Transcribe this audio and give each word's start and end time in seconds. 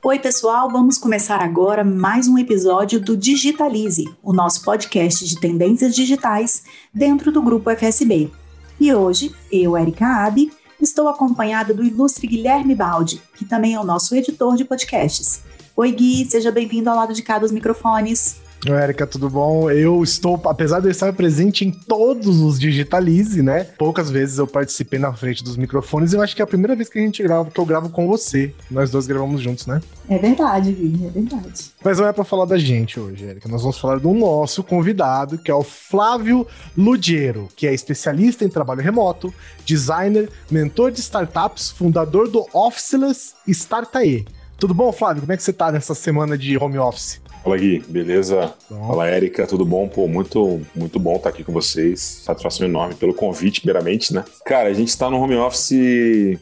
Oi, 0.00 0.16
pessoal, 0.20 0.70
vamos 0.70 0.96
começar 0.96 1.42
agora 1.42 1.82
mais 1.82 2.28
um 2.28 2.38
episódio 2.38 3.00
do 3.00 3.16
Digitalize, 3.16 4.04
o 4.22 4.32
nosso 4.32 4.62
podcast 4.62 5.26
de 5.26 5.40
tendências 5.40 5.92
digitais 5.92 6.62
dentro 6.94 7.32
do 7.32 7.42
grupo 7.42 7.68
FSB. 7.68 8.30
E 8.78 8.94
hoje, 8.94 9.34
eu, 9.50 9.76
Erika 9.76 10.06
Abi, 10.24 10.52
estou 10.80 11.08
acompanhada 11.08 11.74
do 11.74 11.82
ilustre 11.82 12.28
Guilherme 12.28 12.76
Baldi, 12.76 13.20
que 13.34 13.44
também 13.44 13.74
é 13.74 13.80
o 13.80 13.84
nosso 13.84 14.14
editor 14.14 14.54
de 14.54 14.64
podcasts. 14.64 15.42
Oi, 15.74 15.90
Gui, 15.90 16.24
seja 16.30 16.52
bem-vindo 16.52 16.88
ao 16.88 16.96
lado 16.96 17.12
de 17.12 17.22
cá 17.22 17.40
dos 17.40 17.50
microfones. 17.50 18.40
Erika, 18.66 19.06
tudo 19.06 19.30
bom? 19.30 19.70
Eu 19.70 20.02
estou, 20.02 20.40
apesar 20.44 20.80
de 20.80 20.86
eu 20.86 20.90
estar 20.90 21.12
presente 21.12 21.64
em 21.64 21.70
todos 21.70 22.40
os 22.40 22.58
Digitalize, 22.58 23.40
né? 23.40 23.64
Poucas 23.64 24.10
vezes 24.10 24.38
eu 24.38 24.46
participei 24.46 24.98
na 24.98 25.12
frente 25.12 25.44
dos 25.44 25.56
microfones. 25.56 26.12
Eu 26.12 26.20
acho 26.20 26.34
que 26.34 26.42
é 26.42 26.44
a 26.44 26.46
primeira 26.46 26.74
vez 26.74 26.88
que 26.88 26.98
a 26.98 27.02
gente 27.02 27.22
grava, 27.22 27.50
que 27.50 27.58
eu 27.58 27.64
gravo 27.64 27.88
com 27.88 28.08
você. 28.08 28.52
Nós 28.70 28.90
dois 28.90 29.06
gravamos 29.06 29.40
juntos, 29.40 29.66
né? 29.66 29.80
É 30.08 30.18
verdade, 30.18 30.72
Gui, 30.72 31.06
é 31.06 31.10
verdade. 31.10 31.70
Mas 31.84 31.98
não 31.98 32.06
é 32.06 32.12
para 32.12 32.24
falar 32.24 32.46
da 32.46 32.58
gente 32.58 32.98
hoje, 32.98 33.24
Erika. 33.24 33.48
Nós 33.48 33.62
vamos 33.62 33.78
falar 33.78 34.00
do 34.00 34.12
nosso 34.12 34.64
convidado, 34.64 35.38
que 35.38 35.50
é 35.50 35.54
o 35.54 35.62
Flávio 35.62 36.46
Ludiero, 36.76 37.48
que 37.54 37.66
é 37.66 37.72
especialista 37.72 38.44
em 38.44 38.48
trabalho 38.48 38.82
remoto, 38.82 39.32
designer, 39.64 40.28
mentor 40.50 40.90
de 40.90 41.00
startups, 41.00 41.70
fundador 41.70 42.28
do 42.28 42.44
Officeless 42.52 43.34
Startae. 43.46 44.26
Tudo 44.58 44.74
bom, 44.74 44.90
Flávio? 44.90 45.22
Como 45.22 45.32
é 45.32 45.36
que 45.36 45.42
você 45.42 45.52
tá 45.52 45.70
nessa 45.70 45.94
semana 45.94 46.36
de 46.36 46.58
home 46.58 46.78
office? 46.78 47.20
Fala 47.42 47.56
Gui, 47.56 47.84
beleza? 47.88 48.54
Bom. 48.70 48.88
Fala 48.88 49.08
Érica, 49.08 49.46
tudo 49.46 49.64
bom? 49.64 49.88
Pô, 49.88 50.06
muito, 50.06 50.60
muito 50.74 50.98
bom 50.98 51.16
estar 51.16 51.30
aqui 51.30 51.44
com 51.44 51.52
vocês. 51.52 52.00
Satisfação 52.00 52.66
enorme 52.66 52.94
pelo 52.94 53.14
convite, 53.14 53.60
primeiramente, 53.60 54.12
né? 54.12 54.24
Cara, 54.44 54.68
a 54.68 54.72
gente 54.72 54.88
está 54.88 55.10
no 55.10 55.18
home 55.18 55.36
office 55.36 56.38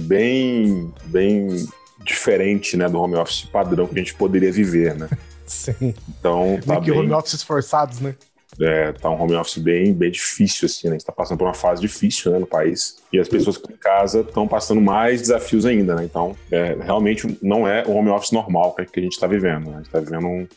bem, 0.00 0.92
bem 1.04 1.66
diferente, 2.04 2.76
né, 2.76 2.88
do 2.88 3.00
home 3.00 3.14
office 3.16 3.44
padrão 3.44 3.86
que 3.86 3.94
a 3.94 3.98
gente 3.98 4.14
poderia 4.14 4.50
viver, 4.50 4.94
né? 4.94 5.08
Sim. 5.46 5.94
Então, 6.08 6.58
tá 6.66 6.80
que 6.80 6.90
bem... 6.90 7.00
home 7.00 7.12
office 7.12 7.42
forçados, 7.42 8.00
né? 8.00 8.14
É, 8.60 8.92
tá 8.92 9.08
um 9.08 9.20
home 9.20 9.34
office 9.34 9.58
bem, 9.58 9.94
bem 9.94 10.10
difícil, 10.10 10.66
assim, 10.66 10.88
né? 10.88 10.94
A 10.94 10.98
gente 10.98 11.06
tá 11.06 11.12
passando 11.12 11.38
por 11.38 11.44
uma 11.46 11.54
fase 11.54 11.80
difícil, 11.80 12.32
né, 12.32 12.38
no 12.38 12.46
país. 12.46 13.02
E 13.12 13.18
as 13.18 13.28
pessoas 13.28 13.56
que 13.56 13.62
estão 13.62 13.74
em 13.74 13.78
casa 13.78 14.20
estão 14.20 14.46
passando 14.46 14.80
mais 14.80 15.20
desafios 15.22 15.64
ainda, 15.64 15.94
né? 15.94 16.04
Então, 16.04 16.36
é, 16.50 16.76
realmente 16.80 17.38
não 17.42 17.66
é 17.66 17.82
o 17.86 17.92
home 17.92 18.10
office 18.10 18.32
normal 18.32 18.74
que 18.74 19.00
a 19.00 19.02
gente 19.02 19.18
tá 19.18 19.26
vivendo, 19.26 19.70
né? 19.70 19.76
A 19.76 19.78
gente 19.78 19.90
tá 19.90 20.00
vivendo 20.00 20.26
um 20.26 20.48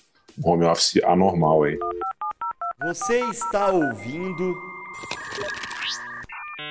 home 0.44 0.66
office 0.66 1.02
anormal 1.04 1.64
aí. 1.64 1.78
Você 2.84 3.20
está 3.30 3.72
ouvindo... 3.72 4.56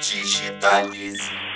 Digitalize. 0.01 1.54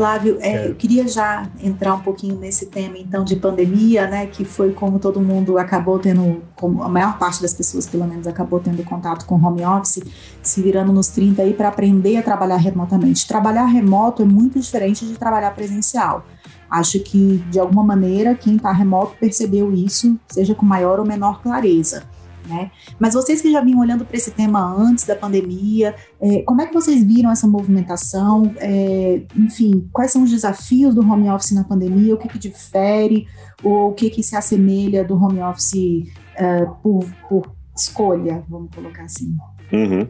Flávio, 0.00 0.38
é, 0.40 0.66
eu 0.66 0.74
queria 0.74 1.06
já 1.06 1.46
entrar 1.62 1.92
um 1.92 2.00
pouquinho 2.00 2.34
nesse 2.34 2.64
tema 2.64 2.96
então 2.96 3.22
de 3.22 3.36
pandemia, 3.36 4.06
né, 4.06 4.26
que 4.26 4.46
foi 4.46 4.72
como 4.72 4.98
todo 4.98 5.20
mundo 5.20 5.58
acabou 5.58 5.98
tendo, 5.98 6.42
como 6.56 6.82
a 6.82 6.88
maior 6.88 7.18
parte 7.18 7.42
das 7.42 7.52
pessoas 7.52 7.86
pelo 7.86 8.06
menos 8.06 8.26
acabou 8.26 8.60
tendo 8.60 8.82
contato 8.82 9.26
com 9.26 9.34
home 9.34 9.62
office, 9.62 10.02
se 10.42 10.62
virando 10.62 10.90
nos 10.90 11.08
30 11.08 11.42
aí 11.42 11.52
para 11.52 11.68
aprender 11.68 12.16
a 12.16 12.22
trabalhar 12.22 12.56
remotamente. 12.56 13.28
Trabalhar 13.28 13.66
remoto 13.66 14.22
é 14.22 14.24
muito 14.24 14.58
diferente 14.58 15.04
de 15.04 15.18
trabalhar 15.18 15.50
presencial. 15.50 16.24
Acho 16.70 16.98
que 17.00 17.44
de 17.50 17.60
alguma 17.60 17.84
maneira 17.84 18.34
quem 18.34 18.56
está 18.56 18.72
remoto 18.72 19.18
percebeu 19.20 19.70
isso, 19.70 20.18
seja 20.28 20.54
com 20.54 20.64
maior 20.64 20.98
ou 20.98 21.04
menor 21.04 21.42
clareza. 21.42 22.04
Né? 22.48 22.70
Mas 22.98 23.14
vocês 23.14 23.40
que 23.40 23.50
já 23.50 23.60
vinham 23.60 23.80
olhando 23.80 24.04
para 24.04 24.16
esse 24.16 24.30
tema 24.30 24.60
antes 24.74 25.04
da 25.04 25.14
pandemia, 25.14 25.94
é, 26.20 26.42
como 26.42 26.60
é 26.60 26.66
que 26.66 26.74
vocês 26.74 27.04
viram 27.04 27.30
essa 27.30 27.46
movimentação? 27.46 28.52
É, 28.56 29.22
enfim, 29.36 29.88
quais 29.92 30.10
são 30.10 30.22
os 30.22 30.30
desafios 30.30 30.94
do 30.94 31.02
home 31.02 31.28
office 31.28 31.52
na 31.52 31.64
pandemia? 31.64 32.14
O 32.14 32.18
que, 32.18 32.28
que 32.28 32.38
difere? 32.38 33.26
Ou 33.62 33.90
o 33.90 33.92
que, 33.92 34.08
que 34.10 34.22
se 34.22 34.34
assemelha 34.34 35.04
do 35.04 35.14
home 35.14 35.40
office 35.42 36.08
é, 36.34 36.64
por, 36.82 37.06
por, 37.28 37.60
escolha, 37.76 38.42
vamos 38.48 38.74
colocar 38.74 39.04
assim? 39.04 39.36
Uhum. 39.72 40.08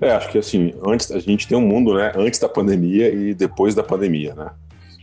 É, 0.00 0.12
acho 0.12 0.30
que 0.30 0.38
assim, 0.38 0.74
antes 0.86 1.10
a 1.10 1.18
gente 1.18 1.46
tem 1.46 1.56
um 1.56 1.66
mundo, 1.66 1.94
né, 1.94 2.12
antes 2.16 2.40
da 2.40 2.48
pandemia 2.48 3.08
e 3.12 3.34
depois 3.34 3.74
da 3.74 3.82
pandemia, 3.82 4.34
né? 4.34 4.50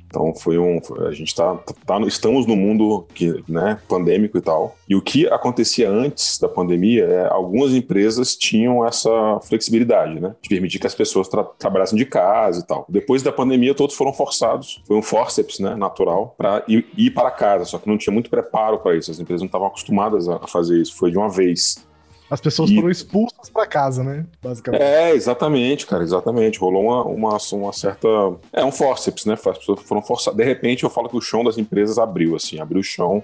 Então 0.09 0.33
foi 0.33 0.57
um, 0.57 0.79
a 1.07 1.11
gente 1.11 1.33
tá, 1.35 1.55
tá, 1.85 1.99
estamos 2.01 2.47
no 2.47 2.55
mundo 2.55 3.05
que, 3.13 3.43
né, 3.47 3.79
pandêmico 3.87 4.37
e 4.37 4.41
tal. 4.41 4.75
E 4.87 4.95
o 4.95 5.01
que 5.01 5.27
acontecia 5.27 5.89
antes 5.89 6.39
da 6.39 6.49
pandemia 6.49 7.05
é 7.05 7.27
algumas 7.29 7.73
empresas 7.73 8.35
tinham 8.35 8.85
essa 8.85 9.39
flexibilidade, 9.43 10.19
né, 10.19 10.35
de 10.41 10.49
permitir 10.49 10.79
que 10.79 10.87
as 10.87 10.95
pessoas 10.95 11.27
tra 11.27 11.43
trabalhassem 11.43 11.97
de 11.97 12.05
casa 12.05 12.61
e 12.61 12.65
tal. 12.65 12.85
Depois 12.89 13.21
da 13.21 13.31
pandemia 13.31 13.75
todos 13.75 13.95
foram 13.95 14.11
forçados, 14.11 14.81
foi 14.85 14.97
um 14.97 15.01
forceps, 15.01 15.59
né, 15.59 15.75
natural 15.75 16.33
para 16.37 16.63
ir, 16.67 16.87
ir, 16.97 17.11
para 17.11 17.29
casa, 17.29 17.65
só 17.65 17.77
que 17.77 17.87
não 17.87 17.97
tinha 17.97 18.13
muito 18.13 18.29
preparo 18.29 18.79
para 18.79 18.95
isso. 18.95 19.11
As 19.11 19.19
empresas 19.19 19.41
não 19.41 19.47
estavam 19.47 19.67
acostumadas 19.67 20.27
a 20.27 20.47
fazer 20.47 20.81
isso, 20.81 20.95
foi 20.95 21.11
de 21.11 21.17
uma 21.17 21.29
vez. 21.29 21.87
As 22.29 22.40
pessoas 22.40 22.69
e... 22.69 22.75
foram 22.75 22.90
expulsas 22.90 23.50
para 23.50 23.66
casa, 23.66 24.03
né? 24.03 24.25
Basicamente. 24.41 24.81
É, 24.81 25.16
exatamente, 25.16 25.85
cara, 25.85 26.03
exatamente. 26.03 26.59
Rolou 26.59 26.84
uma, 26.84 27.03
uma, 27.03 27.38
uma, 27.53 27.73
certa. 27.73 28.07
É, 28.53 28.63
um 28.63 28.72
forceps, 28.72 29.25
né? 29.25 29.34
As 29.34 29.57
pessoas 29.57 29.81
foram 29.81 30.01
forçadas. 30.01 30.38
De 30.38 30.44
repente, 30.44 30.84
eu 30.84 30.89
falo 30.89 31.09
que 31.09 31.18
o 31.18 31.22
chão 31.22 31.44
das 31.44 31.57
empresas 31.57 31.97
abriu, 31.97 32.35
assim, 32.35 32.59
abriu 32.59 32.81
o 32.81 32.84
chão 32.84 33.23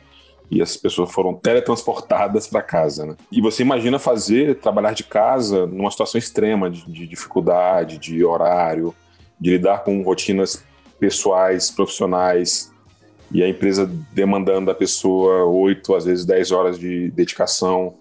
e 0.50 0.62
as 0.62 0.78
pessoas 0.78 1.12
foram 1.12 1.34
teletransportadas 1.34 2.48
para 2.48 2.62
casa, 2.62 3.06
né? 3.06 3.16
E 3.32 3.42
você 3.42 3.64
imagina 3.64 3.98
fazer, 4.00 4.60
trabalhar 4.60 4.94
de 4.94 5.04
casa 5.04 5.66
numa 5.66 5.92
situação 5.92 6.20
extrema 6.20 6.70
de, 6.70 6.86
de 6.92 7.08
dificuldade, 7.08 7.98
de 7.98 8.24
horário, 8.24 8.94
de 9.40 9.52
lidar 9.52 9.84
com 9.84 10.02
rotinas 10.02 10.64
pessoais, 11.00 11.72
profissionais, 11.72 12.72
e 13.32 13.44
a 13.44 13.50
empresa 13.50 13.90
demandando 14.14 14.68
da 14.68 14.76
pessoa 14.76 15.46
oito, 15.46 15.96
às 15.96 16.06
vezes 16.06 16.26
dez 16.26 16.52
horas 16.52 16.78
de 16.78 17.10
dedicação 17.12 17.96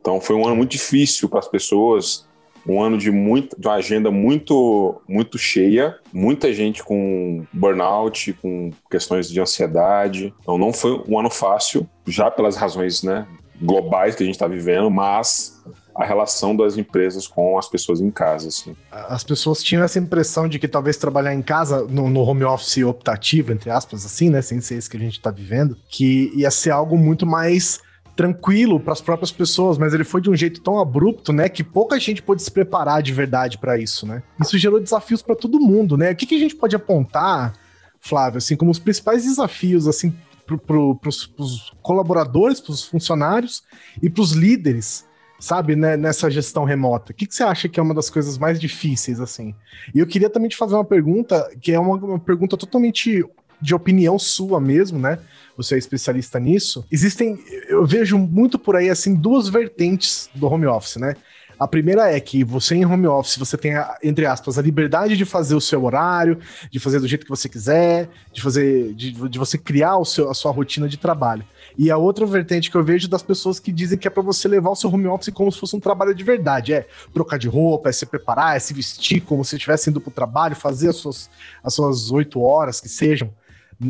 então 0.00 0.20
foi 0.20 0.36
um 0.36 0.46
ano 0.46 0.56
muito 0.56 0.70
difícil 0.70 1.28
para 1.28 1.38
as 1.38 1.48
pessoas, 1.48 2.28
um 2.66 2.82
ano 2.82 2.98
de, 2.98 3.10
muito, 3.10 3.58
de 3.58 3.66
uma 3.66 3.74
agenda 3.74 4.10
muito, 4.10 5.00
muito 5.08 5.38
cheia, 5.38 5.98
muita 6.12 6.52
gente 6.52 6.82
com 6.84 7.44
burnout, 7.52 8.34
com 8.34 8.70
questões 8.90 9.28
de 9.28 9.40
ansiedade. 9.40 10.34
Então 10.42 10.58
não 10.58 10.72
foi 10.72 11.02
um 11.08 11.18
ano 11.18 11.30
fácil, 11.30 11.88
já 12.06 12.30
pelas 12.30 12.56
razões 12.56 13.02
né, 13.02 13.26
globais 13.60 14.14
que 14.14 14.22
a 14.22 14.26
gente 14.26 14.34
está 14.34 14.46
vivendo, 14.46 14.90
mas 14.90 15.62
a 15.96 16.04
relação 16.04 16.54
das 16.54 16.76
empresas 16.76 17.26
com 17.26 17.58
as 17.58 17.68
pessoas 17.68 18.00
em 18.00 18.10
casa. 18.10 18.48
Assim. 18.48 18.76
As 18.90 19.24
pessoas 19.24 19.62
tinham 19.62 19.82
essa 19.82 19.98
impressão 19.98 20.48
de 20.48 20.58
que 20.58 20.68
talvez 20.68 20.96
trabalhar 20.96 21.34
em 21.34 21.42
casa, 21.42 21.84
no, 21.88 22.08
no 22.08 22.20
home 22.20 22.44
office 22.44 22.84
optativo, 22.84 23.52
entre 23.52 23.68
aspas, 23.68 24.06
assim, 24.06 24.30
né, 24.30 24.40
sem 24.40 24.60
ser 24.60 24.78
isso 24.78 24.88
que 24.88 24.96
a 24.96 25.00
gente 25.00 25.18
está 25.18 25.30
vivendo, 25.30 25.76
que 25.88 26.30
ia 26.36 26.52
ser 26.52 26.70
algo 26.70 26.96
muito 26.96 27.26
mais 27.26 27.80
tranquilo 28.18 28.80
para 28.80 28.92
as 28.92 29.00
próprias 29.00 29.30
pessoas, 29.30 29.78
mas 29.78 29.94
ele 29.94 30.02
foi 30.02 30.20
de 30.20 30.28
um 30.28 30.34
jeito 30.34 30.60
tão 30.60 30.80
abrupto, 30.80 31.32
né, 31.32 31.48
que 31.48 31.62
pouca 31.62 32.00
gente 32.00 32.20
pôde 32.20 32.42
se 32.42 32.50
preparar 32.50 33.00
de 33.00 33.12
verdade 33.12 33.56
para 33.58 33.78
isso, 33.78 34.04
né? 34.04 34.24
Isso 34.40 34.58
gerou 34.58 34.80
desafios 34.80 35.22
para 35.22 35.36
todo 35.36 35.60
mundo, 35.60 35.96
né? 35.96 36.10
O 36.10 36.16
que, 36.16 36.26
que 36.26 36.34
a 36.34 36.38
gente 36.38 36.56
pode 36.56 36.74
apontar, 36.74 37.52
Flávio, 38.00 38.38
assim, 38.38 38.56
como 38.56 38.72
os 38.72 38.80
principais 38.80 39.22
desafios, 39.22 39.86
assim, 39.86 40.12
para 40.44 40.58
pro, 40.58 40.98
os 41.38 41.72
colaboradores, 41.80 42.60
para 42.60 42.72
os 42.72 42.82
funcionários 42.82 43.62
e 44.02 44.10
para 44.10 44.22
os 44.22 44.32
líderes, 44.32 45.06
sabe, 45.38 45.76
né, 45.76 45.96
nessa 45.96 46.28
gestão 46.28 46.64
remota? 46.64 47.12
O 47.12 47.14
que, 47.14 47.24
que 47.24 47.32
você 47.36 47.44
acha 47.44 47.68
que 47.68 47.78
é 47.78 47.82
uma 47.84 47.94
das 47.94 48.10
coisas 48.10 48.36
mais 48.36 48.58
difíceis, 48.58 49.20
assim? 49.20 49.54
E 49.94 50.00
eu 50.00 50.06
queria 50.08 50.28
também 50.28 50.48
te 50.48 50.56
fazer 50.56 50.74
uma 50.74 50.84
pergunta, 50.84 51.48
que 51.60 51.70
é 51.70 51.78
uma, 51.78 51.94
uma 51.94 52.18
pergunta 52.18 52.56
totalmente 52.56 53.24
de 53.60 53.74
opinião 53.74 54.18
sua 54.18 54.60
mesmo, 54.60 54.98
né? 54.98 55.18
Você 55.56 55.74
é 55.74 55.78
especialista 55.78 56.38
nisso. 56.38 56.84
Existem, 56.90 57.38
eu 57.68 57.84
vejo 57.84 58.16
muito 58.16 58.58
por 58.58 58.76
aí, 58.76 58.88
assim, 58.88 59.14
duas 59.14 59.48
vertentes 59.48 60.30
do 60.34 60.46
home 60.46 60.66
office, 60.66 60.96
né? 60.96 61.16
A 61.58 61.66
primeira 61.66 62.08
é 62.08 62.20
que 62.20 62.44
você 62.44 62.76
em 62.76 62.86
home 62.86 63.08
office, 63.08 63.36
você 63.36 63.56
tem, 63.56 63.72
entre 64.00 64.24
aspas, 64.24 64.58
a 64.58 64.62
liberdade 64.62 65.16
de 65.16 65.24
fazer 65.24 65.56
o 65.56 65.60
seu 65.60 65.84
horário, 65.84 66.38
de 66.70 66.78
fazer 66.78 67.00
do 67.00 67.08
jeito 67.08 67.24
que 67.24 67.30
você 67.30 67.48
quiser, 67.48 68.08
de 68.32 68.40
fazer, 68.40 68.94
de, 68.94 69.10
de 69.10 69.38
você 69.38 69.58
criar 69.58 69.96
o 69.96 70.04
seu, 70.04 70.30
a 70.30 70.34
sua 70.34 70.52
rotina 70.52 70.88
de 70.88 70.96
trabalho. 70.96 71.44
E 71.76 71.90
a 71.90 71.96
outra 71.96 72.24
vertente 72.24 72.70
que 72.70 72.76
eu 72.76 72.84
vejo 72.84 73.08
das 73.08 73.24
pessoas 73.24 73.58
que 73.58 73.72
dizem 73.72 73.98
que 73.98 74.06
é 74.06 74.10
para 74.10 74.22
você 74.22 74.46
levar 74.46 74.70
o 74.70 74.76
seu 74.76 74.88
home 74.88 75.08
office 75.08 75.34
como 75.34 75.50
se 75.50 75.58
fosse 75.58 75.74
um 75.74 75.80
trabalho 75.80 76.14
de 76.14 76.22
verdade. 76.22 76.72
É 76.72 76.86
trocar 77.12 77.38
de 77.38 77.48
roupa, 77.48 77.88
é 77.88 77.92
se 77.92 78.06
preparar, 78.06 78.56
é 78.56 78.60
se 78.60 78.72
vestir 78.72 79.20
como 79.22 79.44
se 79.44 79.56
estivesse 79.56 79.90
indo 79.90 80.00
para 80.00 80.10
o 80.10 80.14
trabalho, 80.14 80.54
fazer 80.54 80.90
as 80.90 80.96
suas, 80.96 81.28
as 81.64 81.74
suas 81.74 82.12
oito 82.12 82.40
horas 82.40 82.80
que 82.80 82.88
sejam 82.88 83.32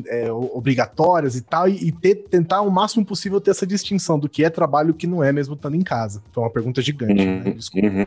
é, 0.07 0.31
obrigatórias 0.31 1.37
e 1.37 1.43
tal, 1.43 1.69
e, 1.69 1.89
e 1.89 1.93
ter, 1.93 2.15
tentar 2.15 2.63
o 2.63 2.71
máximo 2.71 3.05
possível 3.05 3.41
ter 3.41 3.51
essa 3.51 3.67
distinção 3.67 4.19
do 4.19 4.29
que 4.29 4.45
é 4.45 4.51
trabalho 4.51 4.89
e 4.89 4.91
o 4.91 4.95
que 4.95 5.07
não 5.07 5.23
é, 5.23 5.33
mesmo 5.33 5.55
estando 5.55 5.77
em 5.77 5.83
casa. 5.83 6.23
Foi 6.33 6.43
uma 6.43 6.51
pergunta 6.51 6.83
gigante, 6.83 7.15
né? 7.15 7.25
uhum, 7.25 7.45
né? 7.45 7.51
Desculpa. 7.53 7.87
Uhum. 7.89 8.07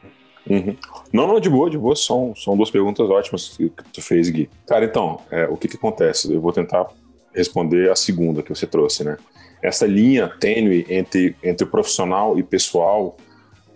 Uhum. 0.50 0.76
Não, 1.14 1.28
não, 1.28 1.40
de 1.40 1.50
boa, 1.50 1.70
de 1.70 1.78
boa. 1.78 1.96
São, 1.96 2.34
são 2.36 2.58
duas 2.58 2.72
perguntas 2.72 3.08
ótimas 3.10 3.56
que 3.56 3.72
tu 3.94 4.02
fez, 4.02 4.30
Gui. 4.30 4.50
Cara, 4.68 4.86
então, 4.86 5.20
é, 5.30 5.46
o 5.46 5.56
que 5.56 5.68
que 5.68 5.76
acontece? 5.76 6.34
Eu 6.34 6.42
vou 6.42 6.52
tentar 6.52 6.88
responder 7.34 7.92
a 7.92 7.96
segunda 7.96 8.42
que 8.42 8.50
você 8.50 8.66
trouxe, 8.66 9.04
né? 9.04 9.18
Essa 9.62 9.86
linha 9.86 10.28
tênue 10.28 10.86
entre, 10.90 11.36
entre 11.44 11.66
profissional 11.68 12.38
e 12.40 12.44
pessoal, 12.44 13.16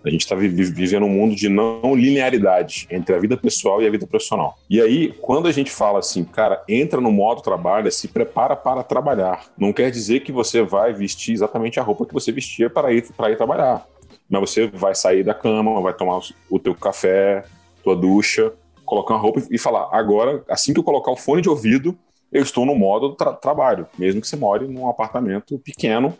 A 0.06 0.10
gente 0.10 0.20
está 0.20 0.36
vivendo 0.36 1.04
um 1.04 1.08
mundo 1.08 1.34
de 1.34 1.48
não 1.48 1.96
linearidade 1.96 2.86
entre 2.88 3.12
a 3.12 3.18
vida 3.18 3.36
pessoal 3.36 3.82
e 3.82 3.88
a 3.88 3.90
vida 3.90 4.06
profissional. 4.06 4.56
E 4.70 4.80
aí, 4.80 5.12
quando 5.20 5.48
a 5.48 5.52
gente 5.52 5.68
fala 5.68 5.98
assim, 5.98 6.22
cara, 6.22 6.62
entra 6.68 7.00
no 7.00 7.10
modo 7.10 7.42
trabalho, 7.42 7.90
se 7.90 8.06
prepara 8.06 8.54
para 8.54 8.84
trabalhar. 8.84 9.46
Não 9.58 9.72
quer 9.72 9.90
dizer 9.90 10.20
que 10.20 10.30
você 10.30 10.62
vai 10.62 10.92
vestir 10.92 11.32
exatamente 11.32 11.80
a 11.80 11.82
roupa 11.82 12.06
que 12.06 12.14
você 12.14 12.30
vestia 12.30 12.70
para 12.70 12.92
ir, 12.92 13.04
para 13.16 13.32
ir 13.32 13.36
trabalhar. 13.36 13.84
Mas 14.30 14.40
você 14.48 14.68
vai 14.68 14.94
sair 14.94 15.24
da 15.24 15.34
cama, 15.34 15.80
vai 15.80 15.92
tomar 15.92 16.20
o 16.48 16.58
teu 16.60 16.74
café, 16.76 17.44
tua 17.82 17.96
ducha, 17.96 18.52
colocar 18.84 19.14
uma 19.14 19.20
roupa 19.20 19.42
e 19.50 19.58
falar: 19.58 19.88
agora, 19.90 20.44
assim 20.48 20.72
que 20.72 20.78
eu 20.78 20.84
colocar 20.84 21.10
o 21.10 21.16
fone 21.16 21.42
de 21.42 21.48
ouvido, 21.48 21.98
eu 22.32 22.42
estou 22.42 22.64
no 22.64 22.76
modo 22.76 23.14
tra 23.14 23.32
trabalho, 23.32 23.86
mesmo 23.98 24.20
que 24.20 24.28
você 24.28 24.36
more 24.36 24.66
num 24.66 24.88
apartamento 24.88 25.58
pequeno, 25.58 26.16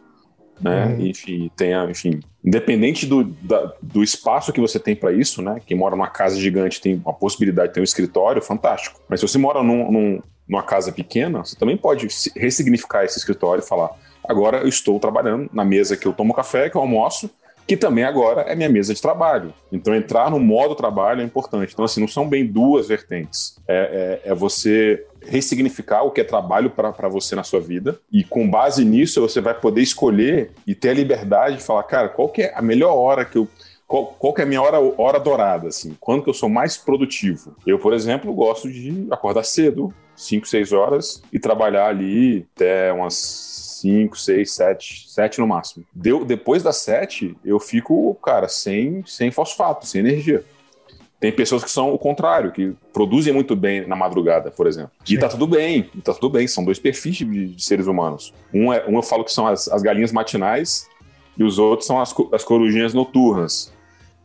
né? 0.60 0.86
Uhum. 0.86 1.06
Enfim, 1.06 1.50
tenha, 1.56 1.84
enfim, 1.90 2.20
independente 2.44 3.06
do, 3.06 3.24
da, 3.24 3.72
do 3.82 4.02
espaço 4.02 4.52
que 4.52 4.60
você 4.60 4.78
tem 4.78 4.96
para 4.96 5.12
isso, 5.12 5.42
né? 5.42 5.60
Quem 5.66 5.76
mora 5.76 5.96
numa 5.96 6.08
casa 6.08 6.38
gigante 6.38 6.80
tem 6.80 7.02
a 7.06 7.12
possibilidade 7.12 7.68
de 7.68 7.74
ter 7.74 7.80
um 7.80 7.84
escritório, 7.84 8.42
fantástico. 8.42 9.00
Mas 9.08 9.20
se 9.20 9.28
você 9.28 9.38
mora 9.38 9.62
num, 9.62 9.90
num, 9.90 10.22
numa 10.48 10.62
casa 10.62 10.92
pequena, 10.92 11.44
você 11.44 11.56
também 11.56 11.76
pode 11.76 12.08
ressignificar 12.36 13.04
esse 13.04 13.18
escritório 13.18 13.62
e 13.62 13.66
falar: 13.66 13.90
agora 14.24 14.58
eu 14.58 14.68
estou 14.68 14.98
trabalhando 14.98 15.50
na 15.52 15.64
mesa 15.64 15.96
que 15.96 16.06
eu 16.06 16.12
tomo 16.12 16.34
café, 16.34 16.70
que 16.70 16.76
eu 16.76 16.80
almoço, 16.80 17.30
que 17.66 17.76
também 17.76 18.04
agora 18.04 18.42
é 18.42 18.54
minha 18.54 18.68
mesa 18.68 18.94
de 18.94 19.02
trabalho. 19.02 19.52
Então, 19.72 19.94
entrar 19.94 20.30
no 20.30 20.38
modo 20.38 20.74
trabalho 20.74 21.20
é 21.20 21.24
importante. 21.24 21.72
Então, 21.72 21.84
assim, 21.84 22.00
não 22.00 22.08
são 22.08 22.28
bem 22.28 22.46
duas 22.46 22.88
vertentes. 22.88 23.56
É, 23.66 24.20
é, 24.24 24.30
é 24.30 24.34
você 24.34 25.04
ressignificar 25.26 26.02
o 26.04 26.12
que 26.12 26.20
é 26.20 26.24
trabalho 26.24 26.70
para 26.70 27.08
você 27.08 27.34
na 27.34 27.42
sua 27.42 27.60
vida 27.60 27.98
e 28.12 28.22
com 28.22 28.48
base 28.48 28.84
nisso 28.84 29.20
você 29.20 29.40
vai 29.40 29.54
poder 29.54 29.82
escolher 29.82 30.52
e 30.64 30.72
ter 30.72 30.90
a 30.90 30.94
liberdade 30.94 31.56
de 31.56 31.64
falar, 31.64 31.82
cara, 31.82 32.08
qual 32.08 32.28
que 32.28 32.42
é 32.42 32.54
a 32.54 32.62
melhor 32.62 32.94
hora 32.94 33.24
que 33.24 33.36
eu 33.36 33.48
qual, 33.88 34.06
qual 34.18 34.34
que 34.34 34.40
é 34.40 34.44
a 34.44 34.46
minha 34.46 34.60
hora, 34.60 34.78
hora 34.98 35.20
dourada, 35.20 35.68
assim? 35.68 35.96
Quando 36.00 36.22
que 36.22 36.28
eu 36.28 36.34
sou 36.34 36.48
mais 36.48 36.76
produtivo? 36.76 37.54
Eu, 37.64 37.78
por 37.78 37.92
exemplo, 37.92 38.34
gosto 38.34 38.68
de 38.68 39.06
acordar 39.12 39.44
cedo, 39.44 39.94
5, 40.16 40.46
6 40.46 40.72
horas, 40.72 41.22
e 41.32 41.38
trabalhar 41.38 41.86
ali 41.86 42.44
até 42.56 42.92
umas 42.92 43.65
5, 43.86 44.18
6, 44.18 44.50
7, 44.50 45.04
7 45.08 45.38
no 45.38 45.46
máximo. 45.46 45.84
Deu, 45.94 46.24
depois 46.24 46.62
das 46.62 46.78
7, 46.78 47.36
eu 47.44 47.60
fico, 47.60 48.14
cara, 48.16 48.48
sem, 48.48 49.04
sem 49.06 49.30
fosfato, 49.30 49.86
sem 49.86 50.00
energia. 50.00 50.44
Tem 51.20 51.32
pessoas 51.32 51.62
que 51.62 51.70
são 51.70 51.94
o 51.94 51.98
contrário, 51.98 52.52
que 52.52 52.74
produzem 52.92 53.32
muito 53.32 53.54
bem 53.54 53.86
na 53.86 53.94
madrugada, 53.94 54.50
por 54.50 54.66
exemplo. 54.66 54.90
E 55.06 55.10
Sim. 55.10 55.18
tá 55.18 55.28
tudo 55.28 55.46
bem, 55.46 55.84
tá 56.02 56.12
tudo 56.12 56.28
bem. 56.28 56.46
São 56.48 56.64
dois 56.64 56.78
perfis 56.78 57.16
de, 57.16 57.54
de 57.54 57.62
seres 57.62 57.86
humanos. 57.86 58.34
Um, 58.52 58.72
é, 58.72 58.84
um 58.86 58.96
eu 58.96 59.02
falo 59.02 59.24
que 59.24 59.32
são 59.32 59.46
as, 59.46 59.68
as 59.68 59.82
galinhas 59.82 60.12
matinais 60.12 60.86
e 61.38 61.44
os 61.44 61.58
outros 61.58 61.86
são 61.86 62.00
as, 62.00 62.14
as 62.32 62.44
corujinhas 62.44 62.92
noturnas. 62.92 63.72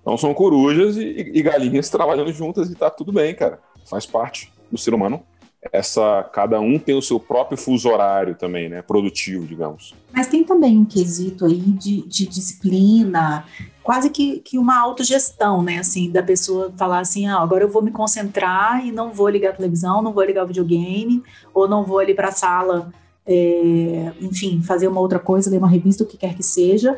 Então 0.02 0.18
são 0.18 0.34
corujas 0.34 0.98
e, 0.98 1.32
e 1.34 1.42
galinhas 1.42 1.90
trabalhando 1.90 2.34
juntas 2.34 2.70
e 2.70 2.76
tá 2.76 2.90
tudo 2.90 3.14
bem, 3.14 3.34
cara. 3.36 3.60
Faz 3.86 4.06
parte 4.06 4.52
do 4.70 4.78
ser 4.78 4.94
humano 4.94 5.24
essa 5.72 6.24
cada 6.34 6.60
um 6.60 6.80
tem 6.80 6.96
o 6.96 7.02
seu 7.02 7.20
próprio 7.20 7.58
fuso 7.58 7.90
horário 7.90 8.36
também, 8.36 8.68
né? 8.68 8.82
Produtivo, 8.82 9.46
digamos. 9.46 9.94
Mas 10.12 10.28
tem 10.28 10.44
também 10.44 10.78
um 10.78 10.86
quesito 10.86 11.46
aí 11.46 11.60
de, 11.60 12.02
de 12.08 12.26
disciplina, 12.26 13.46
quase 13.84 14.10
que, 14.10 14.40
que 14.40 14.58
uma 14.58 14.80
autogestão, 14.80 15.62
né? 15.62 15.78
Assim, 15.78 16.10
da 16.10 16.24
pessoa 16.24 16.74
falar 16.76 17.00
assim, 17.00 17.28
ah, 17.28 17.40
agora 17.40 17.64
eu 17.64 17.70
vou 17.70 17.82
me 17.82 17.92
concentrar 17.92 18.86
e 18.86 18.92
não 18.92 19.12
vou 19.12 19.30
ligar 19.30 19.52
a 19.52 19.56
televisão, 19.56 20.02
não 20.02 20.14
vou 20.14 20.24
ligar 20.24 20.44
o 20.44 20.48
videogame, 20.48 21.22
ou 21.54 21.68
não 21.68 21.84
vou 21.84 22.00
ali 22.00 22.16
para 22.16 22.30
a 22.30 22.32
sala, 22.32 22.92
é, 23.26 24.12
enfim, 24.20 24.62
fazer 24.64 24.88
uma 24.88 25.00
outra 25.00 25.20
coisa, 25.20 25.50
ler 25.50 25.58
uma 25.58 25.70
revista, 25.70 26.04
o 26.04 26.08
que 26.08 26.18
quer 26.18 26.36
que 26.36 26.44
seja, 26.44 26.98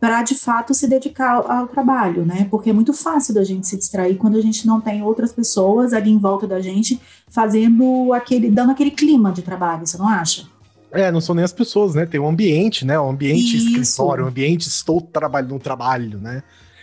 para 0.00 0.22
de 0.22 0.34
fato 0.34 0.72
se 0.72 0.88
dedicar 0.88 1.34
ao, 1.34 1.50
ao, 1.50 1.68
trabalho, 1.68 2.24
né? 2.24 2.48
Porque 2.50 2.70
é 2.70 2.72
muito 2.72 2.94
fácil 2.94 3.34
da 3.34 3.44
gente 3.44 3.68
se 3.68 3.76
distrair 3.76 4.16
quando 4.16 4.38
a 4.38 4.40
gente 4.40 4.66
não 4.66 4.80
tem 4.80 5.02
outras 5.02 5.30
pessoas 5.30 5.92
ali 5.92 6.10
em 6.10 6.18
volta 6.18 6.46
da 6.46 6.58
gente 6.58 6.98
fazendo 7.28 8.12
aquele, 8.14 8.50
dando 8.50 8.72
aquele 8.72 8.90
clima 8.90 9.30
de 9.30 9.42
trabalho, 9.42 9.86
você 9.86 9.98
não 9.98 10.08
acha? 10.08 10.46
É, 10.90 11.12
não 11.12 11.20
são 11.20 11.34
nem 11.34 11.44
as 11.44 11.52
pessoas, 11.52 11.94
né? 11.94 12.06
Tem 12.06 12.18
o 12.18 12.24
um 12.24 12.28
ambiente, 12.28 12.84
né? 12.84 12.98
O 12.98 13.08
ambiente 13.08 13.56
Isso. 13.56 13.68
escritório, 13.68 14.24
o 14.24 14.28
ambiente 14.28 14.66
estou 14.66 15.00
trabalhando 15.00 15.52
no 15.52 15.60
trabalho, 15.60 16.18
né? 16.18 16.42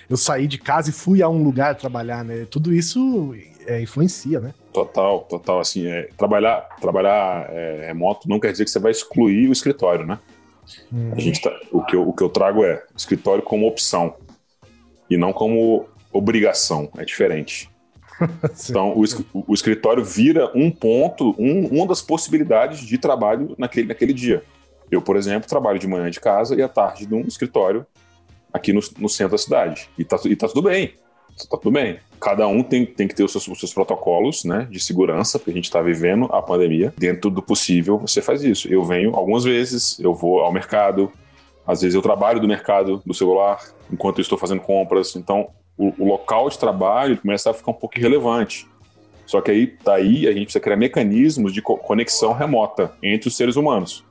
Eu 0.09 0.15
saí 0.15 0.47
de 0.47 0.57
casa 0.57 0.89
e 0.89 0.93
fui 0.93 1.21
a 1.21 1.27
um 1.27 1.43
lugar 1.43 1.75
trabalhar, 1.75 2.23
né? 2.23 2.45
Tudo 2.49 2.73
isso 2.73 3.35
é, 3.65 3.81
influencia, 3.81 4.39
né? 4.39 4.53
Total, 4.71 5.19
total. 5.21 5.59
Assim, 5.59 5.85
é, 5.85 6.09
trabalhar, 6.15 6.61
trabalhar 6.79 7.47
é, 7.49 7.87
remoto 7.87 8.29
não 8.29 8.39
quer 8.39 8.51
dizer 8.51 8.63
que 8.63 8.71
você 8.71 8.79
vai 8.79 8.91
excluir 8.91 9.49
o 9.49 9.51
escritório, 9.51 10.05
né? 10.05 10.17
A 11.15 11.19
gente 11.19 11.41
tá, 11.41 11.51
o, 11.71 11.83
que 11.83 11.95
eu, 11.95 12.07
o 12.07 12.13
que 12.13 12.23
eu 12.23 12.29
trago 12.29 12.63
é 12.63 12.83
escritório 12.95 13.43
como 13.43 13.67
opção 13.67 14.15
e 15.09 15.17
não 15.17 15.31
como 15.31 15.87
obrigação. 16.11 16.89
É 16.97 17.05
diferente. 17.05 17.69
então, 18.69 18.93
o, 18.93 19.03
o, 19.47 19.53
escritório 19.53 20.03
vira 20.03 20.51
um 20.55 20.71
ponto, 20.71 21.35
um, 21.37 21.67
uma 21.67 21.87
das 21.87 22.01
possibilidades 22.01 22.79
de 22.79 22.97
trabalho 22.97 23.55
naquele, 23.57 23.87
naquele 23.87 24.13
dia. 24.13 24.43
Eu, 24.89 25.01
por 25.01 25.15
exemplo, 25.15 25.47
trabalho 25.47 25.77
de 25.77 25.87
manhã 25.87 26.09
de 26.09 26.19
casa 26.19 26.55
e 26.55 26.61
à 26.61 26.67
tarde 26.67 27.07
num 27.07 27.21
escritório 27.21 27.85
aqui 28.51 28.73
no, 28.73 28.81
no 28.97 29.09
centro 29.09 29.33
da 29.33 29.37
cidade. 29.37 29.89
E 29.97 30.03
tá, 30.03 30.17
e 30.25 30.35
tá 30.35 30.47
tudo 30.47 30.63
bem 30.63 30.95
tá 31.45 31.57
tudo 31.57 31.71
bem. 31.71 31.99
Cada 32.19 32.47
um 32.47 32.63
tem, 32.63 32.85
tem 32.85 33.07
que 33.07 33.13
ter 33.13 33.23
os 33.23 33.31
seus, 33.31 33.47
os 33.47 33.59
seus 33.59 33.73
protocolos 33.73 34.43
né, 34.43 34.67
de 34.71 34.79
segurança, 34.79 35.37
porque 35.37 35.51
a 35.51 35.53
gente 35.53 35.65
está 35.65 35.81
vivendo 35.81 36.25
a 36.31 36.41
pandemia. 36.41 36.93
Dentro 36.97 37.29
do 37.29 37.41
possível, 37.41 37.97
você 37.99 38.21
faz 38.21 38.43
isso. 38.43 38.67
Eu 38.67 38.83
venho 38.83 39.15
algumas 39.15 39.43
vezes, 39.43 39.99
eu 39.99 40.13
vou 40.13 40.39
ao 40.39 40.51
mercado, 40.51 41.11
às 41.65 41.81
vezes 41.81 41.93
eu 41.93 42.01
trabalho 42.01 42.39
do 42.39 42.47
mercado 42.47 43.01
do 43.05 43.13
celular, 43.13 43.59
enquanto 43.91 44.17
eu 44.17 44.23
estou 44.23 44.37
fazendo 44.37 44.61
compras. 44.61 45.15
Então, 45.15 45.49
o, 45.77 45.93
o 45.99 46.07
local 46.07 46.49
de 46.49 46.57
trabalho 46.57 47.17
começa 47.17 47.51
a 47.51 47.53
ficar 47.53 47.71
um 47.71 47.75
pouco 47.75 47.97
irrelevante. 47.99 48.67
Só 49.27 49.41
que 49.41 49.51
aí, 49.51 49.77
daí, 49.83 50.25
a 50.25 50.31
gente 50.31 50.45
precisa 50.45 50.61
criar 50.61 50.77
mecanismos 50.77 51.53
de 51.53 51.61
conexão 51.61 52.33
remota 52.33 52.93
entre 53.03 53.27
os 53.27 53.35
seres 53.35 53.57
humanos. 53.57 54.03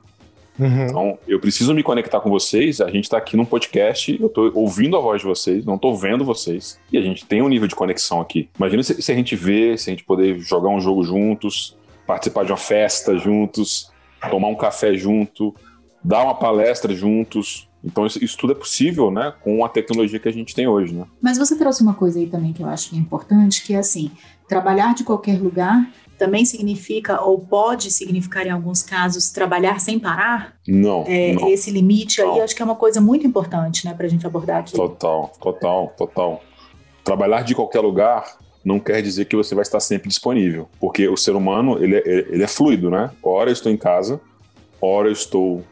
Uhum. 0.59 0.85
Então, 0.85 1.19
eu 1.27 1.39
preciso 1.39 1.73
me 1.73 1.83
conectar 1.83 2.19
com 2.19 2.29
vocês. 2.29 2.81
A 2.81 2.89
gente 2.89 3.03
está 3.03 3.17
aqui 3.17 3.37
num 3.37 3.45
podcast, 3.45 4.17
eu 4.19 4.27
estou 4.27 4.51
ouvindo 4.55 4.97
a 4.97 4.99
voz 4.99 5.21
de 5.21 5.27
vocês, 5.27 5.65
não 5.65 5.75
estou 5.75 5.95
vendo 5.95 6.25
vocês. 6.25 6.79
E 6.91 6.97
a 6.97 7.01
gente 7.01 7.25
tem 7.25 7.41
um 7.41 7.47
nível 7.47 7.67
de 7.67 7.75
conexão 7.75 8.19
aqui. 8.19 8.49
Imagina 8.57 8.83
se, 8.83 9.01
se, 9.01 9.11
a 9.11 9.15
gente 9.15 9.35
vê, 9.35 9.77
se 9.77 9.89
a 9.89 9.93
gente 9.93 10.03
poder 10.03 10.39
jogar 10.39 10.69
um 10.69 10.79
jogo 10.79 11.03
juntos, 11.03 11.77
participar 12.05 12.45
de 12.45 12.51
uma 12.51 12.57
festa 12.57 13.17
juntos, 13.17 13.91
tomar 14.29 14.47
um 14.47 14.55
café 14.55 14.95
junto, 14.95 15.53
dar 16.03 16.23
uma 16.23 16.35
palestra 16.35 16.93
juntos. 16.93 17.67
Então, 17.83 18.05
isso, 18.05 18.23
isso, 18.23 18.37
tudo 18.37 18.53
é 18.53 18.55
possível, 18.55 19.11
né, 19.11 19.33
com 19.43 19.63
a 19.63 19.69
tecnologia 19.69 20.19
que 20.19 20.27
a 20.27 20.33
gente 20.33 20.55
tem 20.55 20.67
hoje, 20.67 20.93
né? 20.93 21.05
Mas 21.21 21.37
você 21.37 21.55
trouxe 21.55 21.83
uma 21.83 21.93
coisa 21.93 22.19
aí 22.19 22.25
também 22.27 22.51
que 22.51 22.63
eu 22.63 22.67
acho 22.67 22.89
que 22.89 22.95
é 22.95 22.99
importante, 22.99 23.63
que 23.63 23.73
é 23.73 23.77
assim, 23.77 24.11
trabalhar 24.47 24.95
de 24.95 25.03
qualquer 25.03 25.39
lugar 25.39 25.87
também 26.17 26.45
significa, 26.45 27.21
ou 27.21 27.39
pode 27.39 27.91
significar 27.91 28.45
em 28.45 28.49
alguns 28.49 28.81
casos, 28.81 29.29
trabalhar 29.29 29.79
sem 29.79 29.99
parar? 29.99 30.55
Não. 30.67 31.05
É, 31.07 31.33
não 31.33 31.47
esse 31.47 31.71
limite 31.71 32.21
não. 32.21 32.33
aí 32.33 32.41
acho 32.41 32.55
que 32.55 32.61
é 32.61 32.65
uma 32.65 32.75
coisa 32.75 32.99
muito 32.99 33.25
importante, 33.25 33.85
né, 33.85 33.93
para 33.93 34.05
a 34.05 34.09
gente 34.09 34.25
abordar 34.25 34.59
aqui. 34.59 34.73
Total, 34.73 35.31
total, 35.39 35.93
total. 35.97 36.41
Trabalhar 37.03 37.43
de 37.43 37.55
qualquer 37.55 37.79
lugar 37.79 38.37
não 38.65 38.79
quer 38.79 39.01
dizer 39.01 39.25
que 39.25 39.35
você 39.35 39.55
vai 39.55 39.61
estar 39.61 39.79
sempre 39.79 40.09
disponível, 40.09 40.67
porque 40.79 41.07
o 41.07 41.15
ser 41.15 41.35
humano 41.35 41.81
ele 41.81 41.95
é, 41.95 42.03
ele 42.05 42.43
é 42.43 42.47
fluido, 42.47 42.89
né? 42.89 43.11
Hora 43.23 43.49
eu 43.49 43.53
estou 43.53 43.71
em 43.71 43.77
casa, 43.77 44.19
hora 44.81 45.07
eu 45.07 45.13
estou 45.13 45.63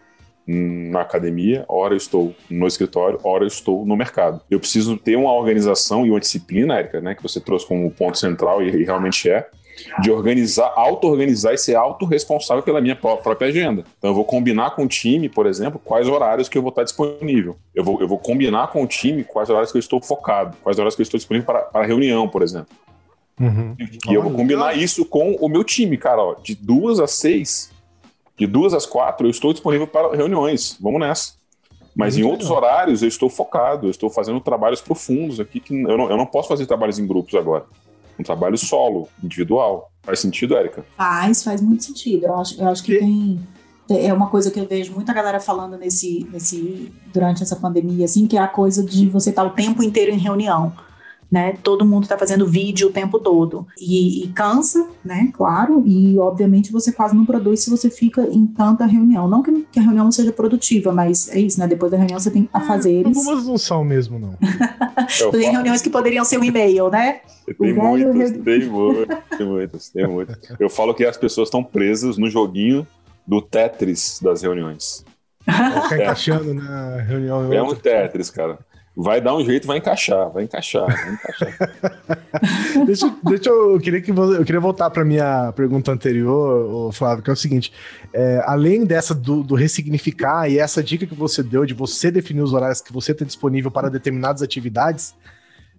na 0.48 1.02
academia, 1.02 1.66
hora 1.68 1.94
eu 1.94 1.98
estou 1.98 2.36
no 2.50 2.68
escritório, 2.68 3.20
hora 3.24 3.44
eu 3.44 3.48
estou 3.48 3.86
no 3.86 3.98
mercado. 3.98 4.42
Eu 4.50 4.60
preciso 4.60 4.96
ter 4.96 5.16
uma 5.16 5.34
organização 5.34 6.06
e 6.06 6.12
uma 6.12 6.20
disciplina, 6.20 6.78
Érica, 6.78 7.02
né, 7.02 7.16
que 7.16 7.24
você 7.24 7.40
trouxe 7.40 7.68
como 7.68 7.90
ponto 7.92 8.18
central 8.18 8.62
e, 8.62 8.70
e 8.70 8.84
realmente 8.84 9.30
é, 9.30 9.50
de 10.02 10.12
organizar, 10.12 10.72
auto-organizar 10.76 11.54
e 11.54 11.58
ser 11.58 11.76
autorresponsável 11.76 12.64
pela 12.64 12.82
minha 12.82 12.96
própria 12.96 13.48
agenda. 13.48 13.84
Então 13.98 14.10
eu 14.10 14.16
vou 14.16 14.26
combinar 14.26 14.72
com 14.72 14.84
o 14.84 14.88
time, 14.88 15.30
por 15.30 15.46
exemplo, 15.46 15.80
quais 15.84 16.08
horários 16.08 16.50
que 16.50 16.58
eu 16.58 16.62
vou 16.62 16.70
estar 16.70 16.84
disponível. 16.84 17.58
Eu 17.74 17.84
vou, 17.84 18.02
eu 18.02 18.08
vou 18.08 18.18
combinar 18.18 18.68
com 18.68 18.84
o 18.84 18.88
time 18.88 19.24
quais 19.24 19.50
horários 19.50 19.72
que 19.72 19.78
eu 19.78 19.80
estou 19.80 20.02
focado, 20.02 20.56
quais 20.64 20.78
horários 20.78 20.96
que 20.96 21.02
eu 21.02 21.04
estou 21.04 21.18
disponível 21.18 21.46
para, 21.46 21.60
para 21.62 21.86
reunião, 21.86 22.28
por 22.28 22.42
exemplo. 22.42 22.76
Uhum. 23.40 23.76
E 24.10 24.14
eu 24.14 24.22
vou 24.22 24.32
combinar 24.32 24.78
isso 24.78 25.06
com 25.06 25.34
o 25.34 25.50
meu 25.50 25.64
time, 25.64 25.98
cara, 25.98 26.22
ó, 26.22 26.36
de 26.36 26.56
duas 26.56 27.00
às 27.00 27.12
seis, 27.12 27.70
de 28.38 28.48
duas 28.48 28.74
às 28.74 28.86
quatro, 28.86 29.28
eu 29.28 29.32
estou 29.32 29.52
disponível 29.52 29.88
para 29.88 30.16
reuniões. 30.16 30.78
Vamos 30.80 31.00
nessa. 31.00 31.34
Mas 31.94 32.16
Muito 32.16 32.26
em 32.26 32.30
outros 32.30 32.50
legal. 32.50 32.64
horários 32.64 33.02
eu 33.02 33.08
estou 33.08 33.30
focado, 33.30 33.88
eu 33.88 33.92
estou 33.92 34.10
fazendo 34.10 34.40
trabalhos 34.42 34.82
profundos 34.82 35.40
aqui 35.40 35.62
que 35.62 35.74
eu 35.74 35.98
não, 35.98 36.10
eu 36.10 36.18
não 36.18 36.26
posso 36.26 36.50
fazer 36.50 36.66
trabalhos 36.66 37.00
em 37.00 37.08
grupos 37.08 37.36
agora 37.36 37.66
um 38.20 38.24
trabalho 38.24 38.58
solo, 38.58 39.08
individual. 39.24 39.92
Faz 40.04 40.20
sentido, 40.20 40.56
Érica? 40.56 40.86
Faz, 40.96 41.44
faz 41.44 41.62
muito 41.62 41.84
sentido. 41.84 42.26
Eu 42.26 42.36
acho, 42.36 42.62
eu 42.62 42.68
acho 42.68 42.84
que 42.84 42.98
tem. 42.98 43.40
É 43.90 44.12
uma 44.12 44.30
coisa 44.30 44.50
que 44.50 44.60
eu 44.60 44.68
vejo 44.68 44.94
muita 44.94 45.14
galera 45.14 45.40
falando 45.40 45.78
nesse, 45.78 46.28
nesse, 46.32 46.92
durante 47.14 47.44
essa 47.44 47.56
pandemia, 47.56 48.06
assim, 48.06 48.26
que 48.26 48.36
é 48.36 48.42
a 48.42 48.48
coisa 48.48 48.84
de 48.84 49.08
você 49.08 49.30
estar 49.30 49.44
o 49.44 49.52
tempo 49.52 49.84
inteiro 49.84 50.12
em 50.12 50.18
reunião. 50.18 50.74
Né? 51.36 51.58
Todo 51.62 51.86
mundo 51.86 52.04
está 52.04 52.18
fazendo 52.18 52.48
vídeo 52.48 52.88
o 52.88 52.92
tempo 52.92 53.20
todo. 53.20 53.68
E, 53.78 54.24
e, 54.24 54.28
cansa, 54.30 54.88
né? 55.04 55.30
Claro, 55.34 55.84
e 55.86 56.18
obviamente 56.18 56.72
você 56.72 56.94
quase 56.94 57.14
não 57.14 57.26
produz 57.26 57.60
se 57.60 57.70
você 57.70 57.90
fica 57.90 58.22
em 58.32 58.48
tanta 58.48 58.86
reunião. 58.86 59.28
Não 59.28 59.44
que, 59.44 59.52
que 59.70 59.78
a 59.78 59.82
reunião 59.82 60.06
não 60.06 60.14
seja 60.14 60.32
produtiva, 60.32 60.94
mas 60.94 61.28
é 61.28 61.38
isso, 61.38 61.60
né? 61.60 61.68
Depois 61.68 61.92
da 61.92 61.98
reunião 61.98 62.18
você 62.18 62.32
tem 62.32 62.48
a 62.54 62.62
fazer. 62.62 63.06
Algumas 63.06 63.46
não 63.46 63.58
são 63.58 63.84
mesmo, 63.84 64.18
não. 64.18 64.38
tem 65.30 65.52
reuniões 65.52 65.82
que 65.82 65.90
poderiam 65.90 66.24
ser 66.24 66.38
um 66.38 66.44
e-mail, 66.46 66.90
né? 66.90 67.20
Tem 67.46 67.74
muitas, 67.74 68.32
tem 68.32 68.70
muitas, 68.70 69.28
tem 69.38 69.46
muitas, 69.46 69.90
tem 69.90 70.08
muitas. 70.08 70.38
Eu 70.58 70.70
falo 70.70 70.94
que 70.94 71.04
as 71.04 71.18
pessoas 71.18 71.48
estão 71.48 71.62
presas 71.62 72.18
no 72.18 72.30
joguinho 72.30 72.88
do 73.28 73.42
Tetris 73.42 74.22
das 74.24 74.42
reuniões. 74.42 75.04
Ficar 75.44 75.98
encaixando 75.98 76.54
na 76.54 77.02
reunião. 77.02 77.52
É 77.52 77.62
um 77.62 77.76
Tetris, 77.76 78.30
cara 78.30 78.58
vai 78.96 79.20
dar 79.20 79.36
um 79.36 79.44
jeito, 79.44 79.68
vai 79.68 79.78
encaixar, 79.78 80.30
vai 80.30 80.44
encaixar, 80.44 80.86
vai 80.86 81.14
encaixar. 81.14 82.86
deixa, 82.86 83.16
deixa 83.24 83.50
eu, 83.50 83.74
eu 83.74 83.80
queria 83.80 84.02
que 84.02 84.12
eu 84.12 84.46
queria 84.46 84.62
voltar 84.62 84.90
para 84.90 85.04
minha 85.04 85.52
pergunta 85.52 85.92
anterior, 85.92 86.94
Flávio, 86.94 87.24
que 87.24 87.30
é 87.30 87.34
o 87.34 87.36
seguinte: 87.36 87.74
é, 88.14 88.42
além 88.46 88.86
dessa 88.86 89.14
do, 89.14 89.44
do, 89.44 89.56
ressignificar 89.56 90.50
e 90.50 90.58
essa 90.58 90.82
dica 90.82 91.06
que 91.06 91.16
você 91.16 91.44
deu 91.44 91.66
de 91.66 91.74
você 91.74 92.10
definir 92.10 92.42
os 92.42 92.54
horários 92.54 92.80
que 92.80 92.94
você 92.94 93.14
tem 93.14 93.28
disponível 93.28 93.70
para 93.70 93.90
determinadas 93.90 94.42
atividades, 94.42 95.14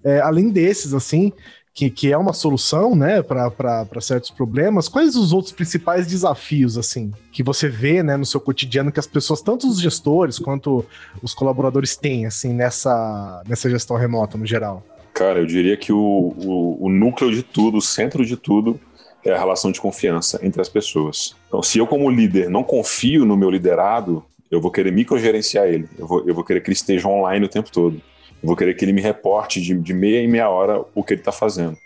é, 0.05 0.21
além 0.21 0.51
desses, 0.51 0.93
assim, 0.93 1.33
que, 1.77 1.91
que 1.91 2.11
é 2.11 2.17
uma 2.17 2.33
solução, 2.33 2.97
né, 2.97 3.23
para 3.23 4.01
certos 4.01 4.31
problemas. 4.31 4.89
Quais 4.89 5.15
os 5.15 5.35
outros 5.35 5.53
principais 5.53 6.07
desafios, 6.07 6.79
assim, 6.79 7.13
que 7.31 7.43
você 7.43 7.69
vê, 7.69 8.03
né, 8.03 8.17
no 8.17 8.25
seu 8.25 8.41
cotidiano 8.41 8.91
que 8.91 8.99
as 8.99 9.07
pessoas, 9.07 9.43
tanto 9.43 9.69
os 9.69 9.79
gestores 9.79 10.39
quanto 10.39 10.87
os 11.23 11.35
colaboradores 11.35 11.95
têm, 11.95 12.25
assim, 12.25 12.55
nessa, 12.55 13.43
nessa 13.47 13.69
gestão 13.69 13.95
remota 13.95 14.39
no 14.39 14.47
geral? 14.47 14.83
Cara, 15.13 15.39
eu 15.39 15.45
diria 15.45 15.77
que 15.77 15.93
o, 15.93 15.99
o, 15.99 16.87
o 16.87 16.89
núcleo 16.89 17.31
de 17.31 17.43
tudo, 17.43 17.77
o 17.77 17.83
centro 17.83 18.25
de 18.25 18.39
tudo, 18.39 18.81
é 19.23 19.33
a 19.33 19.39
relação 19.39 19.71
de 19.71 19.79
confiança 19.79 20.41
entre 20.43 20.63
as 20.63 20.71
pessoas. 20.71 21.37
Então, 21.47 21.63
se 21.63 21.77
eu, 21.79 21.87
como 21.87 22.09
líder, 22.09 22.49
não 22.49 22.65
confio 22.65 23.27
no 23.27 23.37
meu 23.37 23.51
liderado, 23.51 24.25
eu 24.51 24.63
vou 24.63 24.71
querer 24.71 24.93
microgerenciar 24.93 25.67
ele, 25.67 25.87
eu 25.99 26.07
vou, 26.07 26.27
eu 26.27 26.35
vou 26.35 26.43
querer 26.43 26.63
que 26.63 26.69
ele 26.69 26.75
esteja 26.75 27.07
online 27.07 27.45
o 27.45 27.51
tempo 27.51 27.71
todo. 27.71 28.01
Eu 28.47 28.49
vou 28.49 28.57
querer 28.57 28.75
que 28.75 28.85
ele 28.85 28.93
me 28.93 29.01
reporte 29.01 29.61
de, 29.61 29.75
de 29.75 29.93
meia 29.93 30.21
em 30.21 30.29
meia 30.29 30.49
hora 30.49 30.85
o 30.95 31.03
que 31.03 31.15
ele 31.15 31.21
está 31.21 31.33
fazendo. 31.33 31.77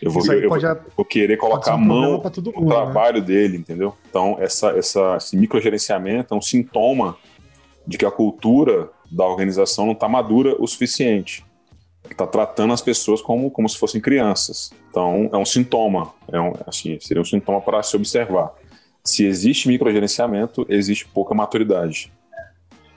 Eu 0.00 0.10
vou, 0.10 0.26
eu, 0.32 0.50
vou, 0.96 1.04
querer 1.04 1.36
colocar 1.36 1.74
a 1.74 1.76
mão 1.76 2.20
no 2.20 2.60
né? 2.60 2.66
trabalho 2.66 3.20
né? 3.20 3.24
dele, 3.24 3.56
entendeu? 3.58 3.94
Então, 4.10 4.36
essa, 4.40 4.70
essa, 4.70 5.16
esse 5.16 5.36
microgerenciamento 5.36 6.34
é 6.34 6.36
um 6.36 6.40
sintoma 6.40 7.16
de 7.86 7.96
que 7.96 8.04
a 8.04 8.10
cultura 8.10 8.90
da 9.08 9.24
organização 9.24 9.86
não 9.86 9.92
está 9.92 10.08
madura 10.08 10.56
o 10.58 10.66
suficiente. 10.66 11.44
Está 12.10 12.26
tratando 12.26 12.72
as 12.72 12.82
pessoas 12.82 13.22
como, 13.22 13.48
como 13.48 13.68
se 13.68 13.78
fossem 13.78 14.00
crianças. 14.00 14.72
Então, 14.90 15.30
é 15.32 15.36
um 15.36 15.44
sintoma. 15.44 16.12
É 16.32 16.40
um, 16.40 16.52
assim, 16.66 16.98
seria 16.98 17.20
um 17.20 17.24
sintoma 17.24 17.60
para 17.60 17.80
se 17.84 17.94
observar. 17.94 18.52
Se 19.04 19.24
existe 19.24 19.68
microgerenciamento, 19.68 20.66
existe 20.68 21.06
pouca 21.06 21.32
maturidade 21.32 22.12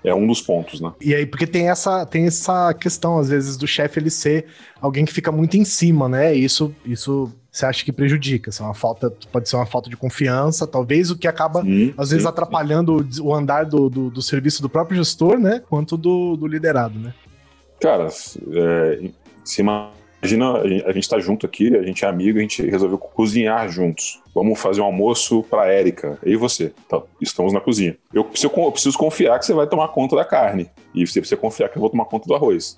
é 0.05 0.13
um 0.13 0.27
dos 0.27 0.41
pontos, 0.41 0.79
né? 0.79 0.93
E 1.01 1.13
aí, 1.13 1.25
porque 1.25 1.47
tem 1.47 1.69
essa, 1.69 2.05
tem 2.05 2.27
essa 2.27 2.73
questão, 2.73 3.17
às 3.17 3.29
vezes, 3.29 3.57
do 3.57 3.67
chefe 3.67 3.99
ele 3.99 4.09
ser 4.09 4.45
alguém 4.79 5.03
que 5.03 5.11
fica 5.11 5.31
muito 5.31 5.57
em 5.57 5.65
cima, 5.65 6.07
né? 6.07 6.35
E 6.35 6.43
isso, 6.43 6.73
isso 6.85 7.31
você 7.51 7.65
acha 7.65 7.83
que 7.83 7.91
prejudica? 7.91 8.49
Isso 8.49 8.61
é 8.61 8.65
uma 8.65 8.73
falta, 8.73 9.11
pode 9.31 9.49
ser 9.49 9.55
uma 9.55 9.65
falta 9.65 9.89
de 9.89 9.97
confiança, 9.97 10.67
talvez 10.67 11.09
o 11.09 11.17
que 11.17 11.27
acaba, 11.27 11.61
sim, 11.61 11.93
às 11.97 12.09
vezes, 12.09 12.23
sim, 12.23 12.29
atrapalhando 12.29 13.05
sim. 13.09 13.21
o 13.21 13.33
andar 13.33 13.65
do, 13.65 13.89
do, 13.89 14.09
do, 14.09 14.21
serviço 14.21 14.61
do 14.61 14.69
próprio 14.69 14.97
gestor, 14.97 15.39
né? 15.39 15.61
Quanto 15.69 15.97
do, 15.97 16.35
do 16.35 16.47
liderado, 16.47 16.99
né? 16.99 17.13
Cara, 17.79 18.07
é, 18.07 19.09
se 19.43 19.63
Imagina, 20.21 20.57
a 20.59 20.91
gente 20.91 21.03
está 21.03 21.19
junto 21.19 21.45
aqui, 21.45 21.75
a 21.75 21.83
gente 21.83 22.03
é 22.03 22.07
amigo, 22.07 22.39
a 22.39 22.41
gente 22.41 22.65
resolveu 22.67 22.97
cozinhar 22.97 23.69
juntos. 23.69 24.21
Vamos 24.33 24.59
fazer 24.59 24.81
um 24.81 24.85
almoço 24.85 25.43
para 25.43 25.71
Érica. 25.71 26.17
Eu 26.23 26.33
e 26.33 26.35
você. 26.35 26.73
Então, 26.85 27.03
estamos 27.21 27.53
na 27.53 27.59
cozinha. 27.59 27.97
Eu, 28.13 28.21
eu 28.21 28.71
preciso 28.71 28.97
confiar 28.97 29.37
que 29.37 29.45
você 29.45 29.53
vai 29.53 29.67
tomar 29.67 29.89
conta 29.89 30.15
da 30.15 30.25
carne. 30.25 30.69
E 30.93 31.05
você 31.05 31.19
precisa 31.19 31.39
confiar 31.39 31.69
que 31.69 31.77
eu 31.77 31.81
vou 31.81 31.89
tomar 31.89 32.05
conta 32.05 32.27
do 32.27 32.33
arroz. 32.33 32.77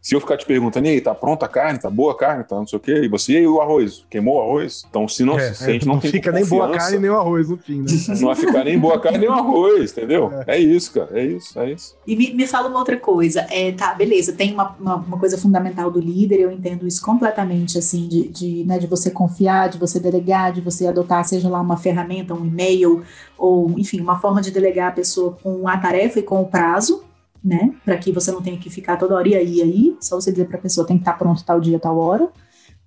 Se 0.00 0.14
eu 0.14 0.20
ficar 0.20 0.36
te 0.36 0.46
perguntando, 0.46 0.86
e 0.86 0.90
aí, 0.90 1.00
tá 1.00 1.14
pronta 1.14 1.46
a 1.46 1.48
carne? 1.48 1.78
Tá 1.78 1.90
boa 1.90 2.12
a 2.12 2.16
carne? 2.16 2.44
Tá 2.44 2.56
não 2.56 2.66
sei 2.66 2.76
o 2.76 2.80
quê. 2.80 3.02
E 3.02 3.08
você, 3.08 3.32
e 3.32 3.36
aí, 3.38 3.46
o 3.46 3.60
arroz? 3.60 4.04
Queimou 4.08 4.36
o 4.36 4.40
arroz? 4.40 4.84
Então, 4.88 5.08
se, 5.08 5.24
não, 5.24 5.38
é, 5.38 5.52
se 5.52 5.64
a 5.64 5.72
gente 5.72 5.86
não, 5.86 5.94
não 5.94 6.00
tem 6.00 6.10
fica 6.10 6.30
nem 6.30 6.46
boa 6.46 6.66
a 6.66 6.78
carne 6.78 6.98
nem 6.98 7.10
o 7.10 7.16
arroz 7.16 7.48
no 7.48 7.58
fim, 7.58 7.80
né? 7.80 7.86
Não 8.18 8.28
vai 8.28 8.36
ficar 8.36 8.64
nem 8.64 8.78
boa 8.78 8.94
a 8.94 9.00
carne 9.00 9.18
nem 9.18 9.28
o 9.28 9.32
arroz, 9.32 9.92
entendeu? 9.92 10.32
É. 10.46 10.56
é, 10.56 10.58
isso, 10.60 10.92
cara. 10.92 11.20
É 11.20 11.24
isso, 11.24 11.58
é 11.58 11.72
isso. 11.72 11.96
E 12.06 12.16
me, 12.16 12.32
me 12.32 12.46
fala 12.46 12.68
uma 12.68 12.78
outra 12.78 12.96
coisa. 12.96 13.46
É, 13.50 13.72
tá, 13.72 13.92
beleza, 13.94 14.32
tem 14.32 14.52
uma, 14.54 14.76
uma, 14.80 14.96
uma, 14.96 15.18
coisa 15.18 15.36
fundamental 15.36 15.90
do 15.90 16.00
líder, 16.00 16.40
eu 16.40 16.50
entendo 16.50 16.86
isso 16.86 17.02
completamente, 17.02 17.76
assim, 17.76 18.06
de, 18.06 18.28
de, 18.28 18.64
né, 18.64 18.78
de 18.78 18.86
você 18.86 19.10
confiar, 19.10 19.68
de 19.68 19.78
você 19.78 19.98
delegar, 19.98 20.52
de 20.52 20.60
você 20.60 20.86
adotar, 20.86 21.24
seja 21.24 21.48
lá 21.48 21.60
uma 21.60 21.76
ferramenta, 21.76 22.34
um 22.34 22.46
e-mail, 22.46 23.02
ou, 23.36 23.70
enfim, 23.78 24.00
uma 24.00 24.18
forma 24.18 24.40
de 24.40 24.50
delegar 24.50 24.88
a 24.88 24.92
pessoa 24.92 25.36
com 25.42 25.68
a 25.68 25.76
tarefa 25.76 26.20
e 26.20 26.22
com 26.22 26.40
o 26.40 26.46
prazo, 26.46 27.04
né? 27.42 27.74
Para 27.84 27.96
que 27.96 28.12
você 28.12 28.30
não 28.30 28.42
tenha 28.42 28.58
que 28.58 28.70
ficar 28.70 28.96
toda 28.96 29.14
hora 29.14 29.28
e 29.28 29.34
aí, 29.34 29.62
aí, 29.62 29.96
só 30.00 30.16
você 30.16 30.30
dizer 30.30 30.46
para 30.46 30.58
a 30.58 30.62
pessoa 30.62 30.86
tem 30.86 30.96
que 30.96 31.02
estar 31.02 31.12
tá 31.12 31.18
pronto 31.18 31.44
tal 31.44 31.60
dia, 31.60 31.78
tal 31.78 31.98
hora. 31.98 32.28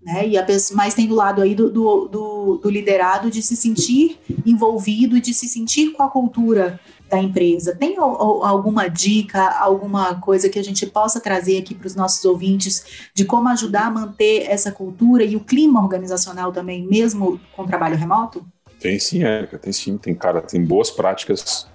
Né? 0.01 0.29
E 0.29 0.37
a 0.37 0.43
pessoa, 0.43 0.77
mas 0.77 0.95
tem 0.95 1.07
do 1.07 1.13
lado 1.13 1.41
aí 1.41 1.53
do, 1.53 1.69
do, 1.69 2.07
do, 2.07 2.57
do 2.57 2.69
liderado 2.69 3.29
de 3.29 3.41
se 3.41 3.55
sentir 3.55 4.19
envolvido 4.45 5.15
e 5.15 5.21
de 5.21 5.31
se 5.31 5.47
sentir 5.47 5.91
com 5.91 6.01
a 6.01 6.09
cultura 6.09 6.79
da 7.07 7.19
empresa. 7.19 7.75
Tem 7.75 7.97
alguma 7.97 8.87
dica, 8.87 9.59
alguma 9.59 10.15
coisa 10.15 10.49
que 10.49 10.57
a 10.57 10.63
gente 10.63 10.87
possa 10.87 11.19
trazer 11.19 11.59
aqui 11.59 11.75
para 11.75 11.85
os 11.85 11.95
nossos 11.95 12.25
ouvintes 12.25 13.09
de 13.13 13.25
como 13.25 13.49
ajudar 13.49 13.87
a 13.87 13.91
manter 13.91 14.49
essa 14.49 14.71
cultura 14.71 15.23
e 15.23 15.35
o 15.35 15.41
clima 15.41 15.79
organizacional 15.81 16.51
também, 16.51 16.87
mesmo 16.87 17.39
com 17.55 17.67
trabalho 17.67 17.97
remoto? 17.97 18.43
Tem 18.79 18.97
sim, 18.97 19.23
Érica, 19.23 19.59
tem 19.59 19.71
sim. 19.71 19.97
Tem, 19.97 20.15
cara, 20.15 20.41
tem 20.41 20.65
boas 20.65 20.89
práticas 20.89 21.67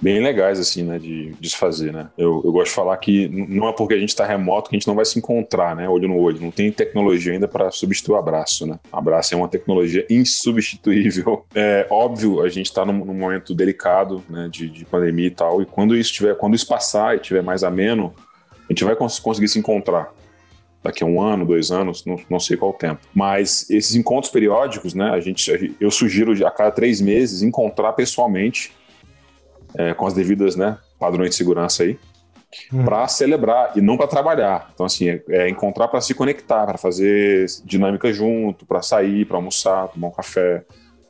bem 0.00 0.22
legais, 0.22 0.60
assim, 0.60 0.84
né, 0.84 0.98
de 0.98 1.34
desfazer, 1.40 1.92
né? 1.92 2.08
Eu, 2.16 2.40
eu 2.44 2.52
gosto 2.52 2.68
de 2.68 2.74
falar 2.74 2.96
que 2.98 3.28
não 3.28 3.68
é 3.68 3.72
porque 3.72 3.94
a 3.94 3.98
gente 3.98 4.10
está 4.10 4.24
remoto 4.24 4.70
que 4.70 4.76
a 4.76 4.78
gente 4.78 4.86
não 4.86 4.94
vai 4.94 5.04
se 5.04 5.18
encontrar, 5.18 5.74
né, 5.74 5.88
olho 5.88 6.08
no 6.08 6.18
olho. 6.18 6.40
Não 6.40 6.50
tem 6.50 6.70
tecnologia 6.70 7.32
ainda 7.32 7.48
para 7.48 7.70
substituir 7.70 8.14
o 8.14 8.18
abraço, 8.18 8.66
né? 8.66 8.78
O 8.92 8.96
abraço 8.96 9.34
é 9.34 9.36
uma 9.36 9.48
tecnologia 9.48 10.06
insubstituível. 10.10 11.44
É 11.54 11.86
óbvio, 11.90 12.42
a 12.42 12.48
gente 12.48 12.66
está 12.66 12.84
num, 12.84 13.04
num, 13.04 13.14
momento 13.14 13.54
delicado, 13.54 14.22
né, 14.28 14.48
de, 14.50 14.68
de, 14.68 14.84
pandemia 14.84 15.26
e 15.26 15.30
tal, 15.30 15.60
e 15.60 15.66
quando 15.66 15.96
isso 15.96 16.12
tiver, 16.12 16.36
quando 16.36 16.54
isso 16.54 16.66
passar 16.66 17.16
e 17.16 17.20
tiver 17.20 17.42
mais 17.42 17.64
ameno, 17.64 18.14
a 18.68 18.72
gente 18.72 18.84
vai 18.84 18.94
cons 18.94 19.18
conseguir 19.18 19.48
se 19.48 19.58
encontrar 19.58 20.12
daqui 20.82 21.02
a 21.02 21.06
um 21.06 21.20
ano, 21.20 21.44
dois 21.44 21.72
anos, 21.72 22.04
não, 22.04 22.16
não 22.30 22.38
sei 22.38 22.56
qual 22.56 22.72
tempo. 22.72 23.00
Mas 23.12 23.68
esses 23.68 23.96
encontros 23.96 24.32
periódicos, 24.32 24.94
né, 24.94 25.10
a 25.10 25.20
gente, 25.20 25.74
eu 25.80 25.90
sugiro 25.90 26.46
a 26.46 26.50
cada 26.50 26.70
três 26.70 27.00
meses 27.00 27.42
encontrar 27.42 27.92
pessoalmente 27.94 28.72
é, 29.74 29.94
com 29.94 30.06
as 30.06 30.14
devidas 30.14 30.56
né, 30.56 30.78
padrões 30.98 31.30
de 31.30 31.36
segurança 31.36 31.82
aí, 31.82 31.98
hum. 32.72 32.84
para 32.84 33.06
celebrar 33.08 33.72
e 33.76 33.80
não 33.80 33.96
para 33.96 34.06
trabalhar. 34.06 34.70
Então, 34.74 34.86
assim, 34.86 35.08
é, 35.08 35.22
é 35.28 35.48
encontrar 35.48 35.88
para 35.88 36.00
se 36.00 36.14
conectar, 36.14 36.66
para 36.66 36.78
fazer 36.78 37.46
dinâmica 37.64 38.12
junto, 38.12 38.66
para 38.66 38.82
sair, 38.82 39.24
para 39.24 39.36
almoçar, 39.36 39.88
tomar 39.88 40.08
um 40.08 40.12
café, 40.12 40.64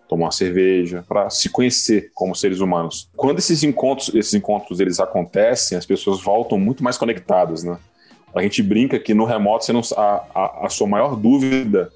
tomar 0.09 0.27
uma 0.27 0.33
cerveja, 0.33 1.05
para 1.07 1.29
se 1.31 1.51
conhecer 1.51 2.11
como 2.15 2.35
seres 2.35 2.61
humanos. 2.61 3.11
Quando 3.15 3.39
esses 3.39 3.63
encontros, 3.63 4.13
esses 4.15 4.35
encontros 4.35 4.81
eles 4.81 4.99
acontecem, 4.99 5.77
as 5.77 5.85
pessoas 5.85 6.23
voltam 6.23 6.59
muito 6.59 6.83
mais 6.83 6.97
conectadas, 6.97 7.63
né? 7.63 7.79
A 8.35 8.43
gente 8.43 8.63
brinca 8.63 8.99
que 8.99 9.15
no 9.15 9.25
remoto 9.25 9.65
você 9.65 9.73
não, 9.73 9.81
a, 9.97 10.25
a, 10.35 10.67
a 10.67 10.69
sua 10.69 10.87
maior 10.87 11.17
dúvida 11.17 11.91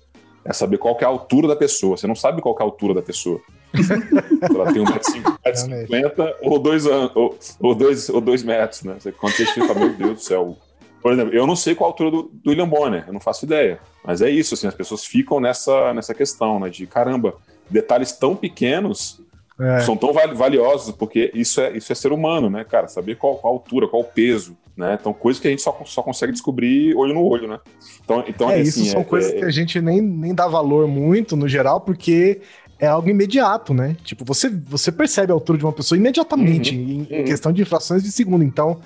é 0.44 0.52
saber 0.52 0.78
qual 0.78 0.96
é 1.00 1.04
a 1.04 1.08
altura 1.08 1.48
da 1.48 1.56
pessoa. 1.56 1.96
Você 1.96 2.06
não 2.06 2.14
sabe 2.14 2.40
qual 2.40 2.56
é 2.58 2.62
a 2.62 2.66
altura 2.66 2.94
da 2.94 3.02
pessoa. 3.02 3.40
ela 4.42 4.72
tem 4.72 4.84
1,50m 4.84 6.34
ou 6.42 6.58
2 6.58 6.86
ou, 6.86 7.38
ou, 7.60 7.74
dois, 7.74 8.08
ou 8.08 8.20
dois 8.20 8.42
metros, 8.42 8.82
né? 8.82 8.96
Quando 9.18 9.32
você 9.32 9.46
fica, 9.46 9.74
meu 9.74 9.90
Deus 9.94 10.14
do 10.14 10.20
céu. 10.20 10.56
Por 11.00 11.12
exemplo, 11.12 11.34
eu 11.34 11.46
não 11.46 11.56
sei 11.56 11.74
qual 11.74 11.88
a 11.88 11.92
altura 11.92 12.10
do, 12.10 12.22
do 12.32 12.50
William 12.50 12.68
Bonner, 12.68 13.04
eu 13.06 13.12
não 13.12 13.20
faço 13.20 13.44
ideia. 13.44 13.80
Mas 14.04 14.22
é 14.22 14.30
isso, 14.30 14.54
assim, 14.54 14.68
as 14.68 14.74
pessoas 14.74 15.04
ficam 15.04 15.40
nessa, 15.40 15.92
nessa 15.92 16.14
questão, 16.14 16.60
né? 16.60 16.68
De 16.68 16.86
caramba, 16.86 17.34
detalhes 17.68 18.12
tão 18.12 18.36
pequenos 18.36 19.20
é. 19.60 19.80
são 19.80 19.96
tão 19.96 20.12
valiosos, 20.12 20.94
porque 20.94 21.30
isso 21.34 21.60
é, 21.60 21.76
isso 21.76 21.92
é 21.92 21.94
ser 21.94 22.12
humano, 22.12 22.48
né, 22.48 22.64
cara? 22.64 22.88
Saber 22.88 23.16
qual, 23.16 23.36
qual 23.36 23.52
a 23.52 23.56
altura, 23.56 23.88
qual 23.88 24.02
o 24.02 24.04
peso, 24.04 24.56
né? 24.76 24.96
Então, 25.00 25.12
coisas 25.12 25.40
que 25.40 25.46
a 25.46 25.50
gente 25.50 25.62
só, 25.62 25.78
só 25.84 26.02
consegue 26.02 26.32
descobrir 26.32 26.94
olho 26.96 27.14
no 27.14 27.24
olho, 27.24 27.46
né? 27.46 27.60
Então, 28.02 28.24
então 28.26 28.50
é, 28.50 28.60
assim, 28.60 28.82
isso 28.82 28.84
são 28.86 29.02
é, 29.02 29.04
coisas 29.04 29.32
é, 29.32 29.36
que 29.36 29.44
a 29.44 29.50
gente 29.50 29.80
nem, 29.80 30.00
nem 30.00 30.34
dá 30.34 30.48
valor 30.48 30.88
muito, 30.88 31.36
no 31.36 31.46
geral, 31.46 31.80
porque 31.80 32.40
é 32.82 32.88
algo 32.88 33.08
imediato, 33.08 33.72
né? 33.72 33.96
Tipo, 34.02 34.24
você, 34.24 34.50
você 34.50 34.90
percebe 34.90 35.30
a 35.30 35.34
altura 35.36 35.56
de 35.56 35.64
uma 35.64 35.72
pessoa 35.72 35.96
imediatamente, 35.96 36.74
uhum, 36.74 37.06
em, 37.08 37.18
uhum. 37.20 37.24
questão 37.24 37.52
de 37.52 37.64
frações 37.64 38.02
de 38.02 38.10
segundo. 38.10 38.42
Então, 38.42 38.80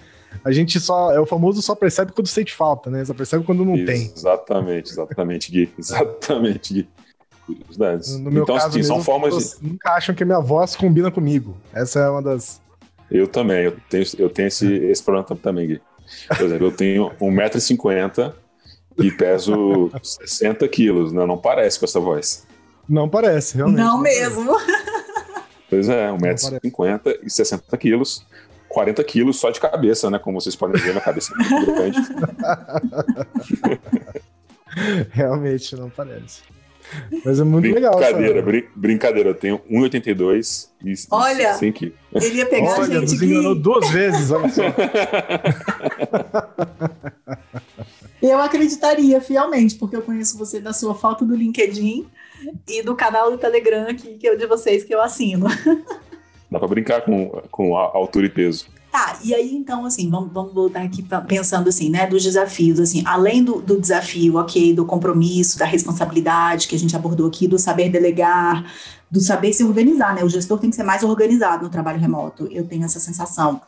a 0.45 0.53
gente 0.53 0.79
só. 0.79 1.13
É 1.13 1.19
o 1.19 1.25
famoso 1.25 1.63
só 1.63 1.75
percebe 1.75 2.13
quando 2.13 2.27
sente 2.27 2.53
falta, 2.53 2.91
né? 2.91 3.03
Só 3.07 3.15
percebe 3.15 3.43
quando 3.43 3.65
não 3.65 3.75
Isso, 3.75 3.87
tem. 3.87 4.13
Exatamente, 4.15 4.91
exatamente, 4.91 5.51
Gui. 5.51 5.73
Exatamente, 5.79 6.75
Gui. 6.75 6.89
Curiosidades. 7.47 8.19
No 8.19 8.31
meu 8.31 8.43
então, 8.43 8.57
caso, 8.57 8.69
assim, 8.69 8.79
mesmo, 8.79 8.97
são 8.97 9.03
formas 9.03 9.59
de. 9.61 9.67
Nunca 9.67 9.93
acham 9.93 10.15
que 10.15 10.23
a 10.23 10.27
minha 10.27 10.41
voz 10.41 10.77
combina 10.77 11.11
comigo. 11.11 11.57
Essa 11.73 12.01
é 12.01 12.11
uma 12.11 12.21
das. 12.21 12.61
Eu 13.11 13.27
também, 13.27 13.65
eu 13.65 13.77
tenho, 13.89 14.05
eu 14.19 14.29
tenho 14.29 14.49
esse, 14.49 14.67
esse 14.67 15.03
problema 15.03 15.27
também, 15.43 15.69
Gui. 15.69 15.83
Por 16.29 16.45
exemplo, 16.45 16.67
eu 16.67 16.73
tenho 16.73 17.11
1,50m 17.19 18.33
E 18.99 19.11
peso 19.11 19.91
60 20.03 20.69
quilos, 20.69 21.15
né? 21.15 21.25
Não 21.25 21.39
parece 21.39 21.79
com 21.79 21.87
essa 21.87 21.99
voz. 21.99 22.47
Não 22.89 23.09
parece, 23.09 23.57
realmente. 23.57 23.79
Não, 23.79 24.01
mesmo. 24.01 24.57
Pois 25.69 25.89
é, 25.89 26.13
1,50m 26.13 27.19
e 27.25 27.29
60 27.29 27.77
quilos. 27.77 28.25
40 28.69 29.03
quilos 29.03 29.41
só 29.41 29.51
de 29.51 29.59
cabeça, 29.61 30.09
né? 30.09 30.17
Como 30.17 30.41
vocês 30.41 30.55
podem 30.55 30.81
ver, 30.81 30.91
minha 30.91 31.01
cabeça 31.01 31.35
é 31.35 31.37
muito 31.37 31.75
grande. 31.75 31.99
Realmente 35.11 35.75
não 35.75 35.91
parece. 35.91 36.43
Mas 37.25 37.41
é 37.41 37.45
muito 37.45 37.73
legal. 37.73 37.97
Brincadeira, 37.97 38.43
brin 38.43 38.65
brincadeira. 38.77 39.31
Eu 39.31 39.35
tenho 39.35 39.59
1,82 39.69 40.69
e 40.85 40.95
Olha, 41.11 41.55
100 41.55 41.73
quilos. 41.73 41.95
Ele 42.15 42.37
ia 42.37 42.47
pegar 42.47 42.79
Olha, 42.79 42.99
a 42.99 43.01
gente 43.01 43.13
nos 43.13 43.23
enganou 43.23 43.53
aqui. 43.53 43.61
duas 43.61 43.91
vezes, 43.91 44.31
olha 44.31 44.49
só. 44.49 44.63
Eu 48.23 48.41
acreditaria 48.41 49.21
fielmente, 49.21 49.75
porque 49.77 49.95
eu 49.95 50.03
conheço 50.03 50.39
você 50.39 50.59
da 50.59 50.73
sua 50.73 50.95
foto 50.95 51.25
do 51.25 51.37
LinkedIn 51.37 52.07
e 52.69 52.83
do 52.83 52.95
canal 52.95 53.31
do 53.31 53.39
Telegram 53.39 53.89
aqui, 53.89 54.15
que 54.15 54.27
é 54.27 54.33
o 54.33 54.39
de 54.39 54.47
vocês 54.47 54.85
que 54.85 54.95
eu 54.95 55.01
assino. 55.03 55.47
Dá 56.51 56.59
pra 56.59 56.69
brincar 56.69 57.03
com, 57.03 57.29
com 57.51 57.77
a 57.77 57.83
altura 57.95 58.27
e 58.27 58.31
peso. 58.31 58.67
Tá, 58.91 59.19
e 59.23 59.35
aí 59.35 59.53
então, 59.55 59.85
assim, 59.85 60.09
vamos, 60.09 60.33
vamos 60.33 60.55
voltar 60.55 60.83
aqui 60.83 61.03
pra- 61.03 61.21
pensando 61.21 61.69
assim, 61.69 61.91
né, 61.91 62.07
dos 62.07 62.23
desafios, 62.23 62.81
assim, 62.81 63.03
além 63.05 63.43
do, 63.45 63.61
do 63.61 63.79
desafio, 63.81 64.37
ok, 64.37 64.73
do 64.73 64.87
compromisso, 64.87 65.59
da 65.59 65.67
responsabilidade 65.67 66.67
que 66.69 66.75
a 66.77 66.79
gente 66.79 66.97
abordou 66.97 67.27
aqui, 67.27 67.47
do 67.47 67.59
saber 67.59 67.91
delegar, 67.91 68.65
do 69.11 69.21
saber 69.21 69.53
se 69.53 69.63
organizar, 69.65 70.15
né, 70.15 70.25
o 70.25 70.29
gestor 70.29 70.59
tem 70.59 70.71
que 70.71 70.77
ser 70.77 70.85
mais 70.85 71.03
organizado 71.03 71.65
no 71.65 71.69
trabalho 71.71 71.99
remoto, 71.99 72.49
eu 72.51 72.65
tenho 72.67 72.85
essa 72.85 73.01
sensação. 73.01 73.61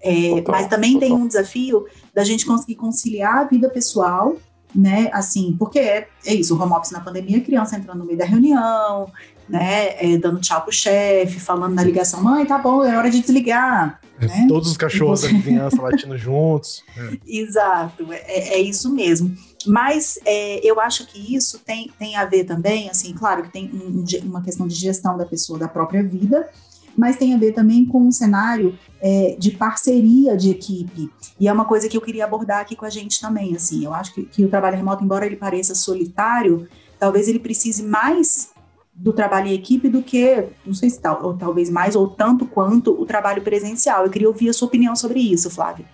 É, 0.00 0.36
Total, 0.36 0.54
mas 0.54 0.66
também 0.66 0.98
tem 0.98 1.10
total. 1.10 1.24
um 1.24 1.26
desafio 1.26 1.84
da 2.14 2.24
gente 2.24 2.46
conseguir 2.46 2.76
conciliar 2.76 3.36
a 3.38 3.44
vida 3.44 3.68
pessoal, 3.68 4.34
né, 4.74 5.10
assim, 5.12 5.54
porque 5.58 5.78
é, 5.78 6.08
é 6.26 6.34
isso, 6.34 6.56
o 6.56 6.60
home 6.62 6.72
office 6.72 6.92
na 6.92 7.00
pandemia, 7.00 7.38
a 7.38 7.40
criança 7.40 7.76
entrando 7.76 7.98
no 7.98 8.04
meio 8.04 8.18
da 8.18 8.24
reunião, 8.24 9.10
né, 9.48 9.94
é, 9.98 10.16
dando 10.16 10.40
tchau 10.40 10.60
pro 10.62 10.72
chefe, 10.72 11.40
falando 11.40 11.74
na 11.74 11.82
ligação, 11.82 12.22
mãe, 12.22 12.46
tá 12.46 12.56
bom, 12.58 12.84
é 12.84 12.96
hora 12.96 13.10
de 13.10 13.20
desligar, 13.20 14.00
né? 14.20 14.46
Todos 14.48 14.70
os 14.70 14.76
cachorros 14.76 15.22
da 15.22 15.28
Você- 15.28 15.34
vizinhança 15.34 15.80
latindo 15.82 16.16
juntos. 16.16 16.84
Exato, 17.26 18.06
é, 18.12 18.54
é 18.54 18.58
isso 18.60 18.92
mesmo. 18.92 19.34
Mas 19.66 20.18
é, 20.24 20.60
eu 20.66 20.78
acho 20.80 21.06
que 21.06 21.34
isso 21.34 21.58
tem, 21.58 21.90
tem 21.98 22.16
a 22.16 22.24
ver 22.24 22.44
também, 22.44 22.88
assim, 22.88 23.12
claro 23.12 23.42
que 23.42 23.50
tem 23.50 23.70
um- 23.74 24.04
uma 24.24 24.40
questão 24.42 24.66
de 24.68 24.74
gestão 24.74 25.16
da 25.18 25.24
pessoa, 25.26 25.58
da 25.58 25.68
própria 25.68 26.02
vida, 26.02 26.48
mas 26.96 27.16
tem 27.16 27.34
a 27.34 27.38
ver 27.38 27.52
também 27.52 27.84
com 27.84 28.00
um 28.00 28.12
cenário 28.12 28.78
é, 29.00 29.36
de 29.38 29.50
parceria 29.52 30.36
de 30.36 30.50
equipe. 30.50 31.10
E 31.38 31.48
é 31.48 31.52
uma 31.52 31.64
coisa 31.64 31.88
que 31.88 31.96
eu 31.96 32.00
queria 32.00 32.24
abordar 32.24 32.60
aqui 32.60 32.76
com 32.76 32.84
a 32.84 32.90
gente 32.90 33.20
também, 33.20 33.54
assim, 33.54 33.84
eu 33.84 33.94
acho 33.94 34.14
que, 34.14 34.24
que 34.24 34.44
o 34.44 34.48
trabalho 34.48 34.76
remoto, 34.76 35.02
embora 35.04 35.24
ele 35.26 35.36
pareça 35.36 35.74
solitário, 35.74 36.68
talvez 36.98 37.28
ele 37.28 37.38
precise 37.38 37.82
mais 37.82 38.50
do 38.92 39.12
trabalho 39.14 39.46
em 39.48 39.54
equipe 39.54 39.88
do 39.88 40.02
que, 40.02 40.44
não 40.66 40.74
sei 40.74 40.90
se 40.90 41.00
tal, 41.00 41.24
ou 41.24 41.34
talvez 41.34 41.70
mais 41.70 41.96
ou 41.96 42.06
tanto 42.08 42.44
quanto 42.44 42.92
o 42.92 43.06
trabalho 43.06 43.40
presencial. 43.40 44.04
Eu 44.04 44.10
queria 44.10 44.28
ouvir 44.28 44.50
a 44.50 44.52
sua 44.52 44.68
opinião 44.68 44.94
sobre 44.94 45.20
isso, 45.20 45.48
Flávio. 45.50 45.86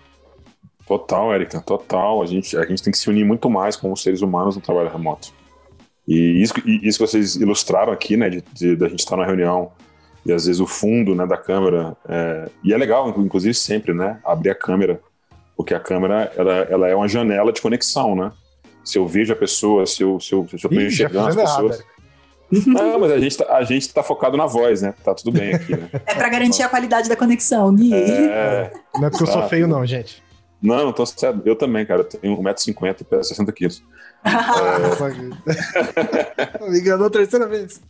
Total, 0.85 1.33
Érica, 1.33 1.61
total. 1.61 2.21
A 2.21 2.25
gente, 2.25 2.57
a 2.57 2.65
gente 2.65 2.81
tem 2.83 2.91
que 2.91 2.97
se 2.97 3.09
unir 3.09 3.25
muito 3.25 3.49
mais 3.49 3.75
como 3.75 3.95
seres 3.95 4.21
humanos 4.21 4.55
no 4.55 4.61
trabalho 4.61 4.89
remoto. 4.89 5.33
E 6.07 6.41
isso, 6.41 6.53
e 6.65 6.87
isso 6.87 6.97
que 6.99 7.07
vocês 7.07 7.35
ilustraram 7.35 7.91
aqui, 7.91 8.15
né, 8.17 8.29
de, 8.29 8.43
de- 8.53 8.75
da 8.75 8.87
gente 8.87 8.99
estar 8.99 9.17
na 9.17 9.25
reunião 9.25 9.71
e 10.25 10.31
às 10.31 10.45
vezes 10.45 10.59
o 10.59 10.67
fundo, 10.67 11.15
né, 11.15 11.25
da 11.25 11.37
câmera, 11.37 11.95
é, 12.07 12.49
e 12.63 12.73
é 12.73 12.77
legal, 12.77 13.09
inclusive 13.17 13.53
sempre, 13.53 13.93
né, 13.93 14.19
abrir 14.25 14.49
a 14.49 14.55
câmera, 14.55 14.99
porque 15.55 15.73
a 15.73 15.79
câmera, 15.79 16.31
ela, 16.35 16.53
ela 16.69 16.87
é 16.87 16.95
uma 16.95 17.07
janela 17.07 17.51
de 17.51 17.61
conexão, 17.61 18.15
né? 18.15 18.31
Se 18.83 18.97
eu 18.97 19.07
vejo 19.07 19.33
a 19.33 19.35
pessoa, 19.35 19.85
se 19.85 20.03
eu, 20.03 20.19
se 20.19 20.33
eu, 20.33 20.47
se 20.47 20.63
eu 20.63 20.69
tô 20.69 20.75
Ih, 20.75 20.87
enxergando 20.87 21.27
as 21.27 21.35
fizemos 21.35 21.51
errado, 21.51 21.67
pessoas... 21.69 21.97
Não, 22.65 22.99
mas 22.99 23.11
a 23.11 23.19
gente, 23.19 23.37
tá, 23.37 23.57
a 23.57 23.63
gente 23.63 23.93
tá 23.93 24.03
focado 24.03 24.37
na 24.37 24.45
voz, 24.45 24.81
né? 24.81 24.93
Tá 25.03 25.13
tudo 25.13 25.31
bem 25.31 25.53
aqui, 25.53 25.75
né? 25.75 25.89
É 26.05 26.13
para 26.13 26.29
garantir 26.29 26.63
a 26.63 26.69
qualidade 26.69 27.09
da 27.09 27.15
conexão, 27.15 27.73
Gui. 27.73 27.93
É, 27.93 28.71
Não 28.95 29.07
é 29.07 29.09
porque 29.09 29.23
eu 29.23 29.27
sou 29.27 29.47
feio, 29.49 29.67
não, 29.67 29.85
gente. 29.85 30.23
não, 30.61 30.93
tô 30.93 31.05
certo. 31.05 31.41
Eu 31.45 31.55
também, 31.55 31.85
cara. 31.85 32.01
Eu 32.01 32.05
tenho 32.05 32.37
1,50m 32.37 33.01
e 33.01 33.03
peso 33.03 33.23
60 33.29 33.51
quilos. 33.51 33.83
Me 36.69 36.79
enganou 36.79 37.07
a 37.07 37.09
terceira 37.09 37.47
vez. 37.47 37.81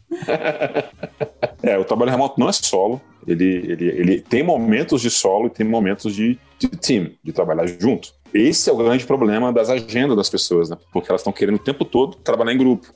É, 1.63 1.77
o 1.77 1.86
trabalho 1.86 2.12
remoto 2.12 2.39
não 2.39 2.50
é 2.50 2.51
solo. 2.51 3.01
Ele, 3.27 3.43
ele, 3.43 3.85
ele 3.85 4.22
tem 4.22 4.44
momentos 4.44 5.01
de 5.01 5.09
solo 5.09 5.48
e 5.48 5.50
tem 5.50 5.66
momentos 5.66 6.16
de, 6.16 6.40
de 6.57 6.68
team, 6.70 7.11
de 7.24 7.33
trabalhar 7.33 7.68
junto. 7.68 8.13
Esse 8.33 8.70
é 8.70 8.74
o 8.74 8.77
grande 8.77 9.05
problema 9.05 9.51
das 9.51 9.70
agendas 9.70 10.16
das 10.16 10.29
pessoas, 10.29 10.70
né? 10.70 10.77
Porque 10.94 11.11
elas 11.11 11.22
estão 11.22 11.33
querendo 11.33 11.55
o 11.55 11.59
tempo 11.59 11.83
todo 11.83 12.16
trabalhar 12.18 12.53
em 12.53 12.57
grupo. 12.57 12.94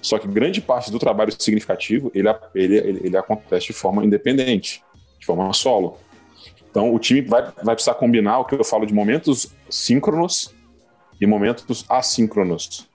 Só 0.00 0.18
que 0.18 0.26
grande 0.26 0.60
parte 0.60 0.90
do 0.90 0.98
trabalho 0.98 1.32
significativo, 1.38 2.10
ele, 2.12 2.28
ele, 2.54 2.76
ele, 2.76 3.00
ele 3.04 3.16
acontece 3.16 3.68
de 3.68 3.72
forma 3.72 4.04
independente, 4.04 4.82
de 5.18 5.24
forma 5.24 5.52
solo. 5.52 5.96
Então, 6.68 6.92
o 6.92 6.98
time 6.98 7.20
vai, 7.20 7.52
vai 7.62 7.74
precisar 7.74 7.94
combinar 7.94 8.38
o 8.38 8.44
que 8.44 8.54
eu 8.54 8.64
falo 8.64 8.84
de 8.84 8.94
momentos 8.94 9.54
síncronos 9.70 10.52
e 11.22 11.26
momentos 11.26 11.86
assíncronos. 11.88 12.88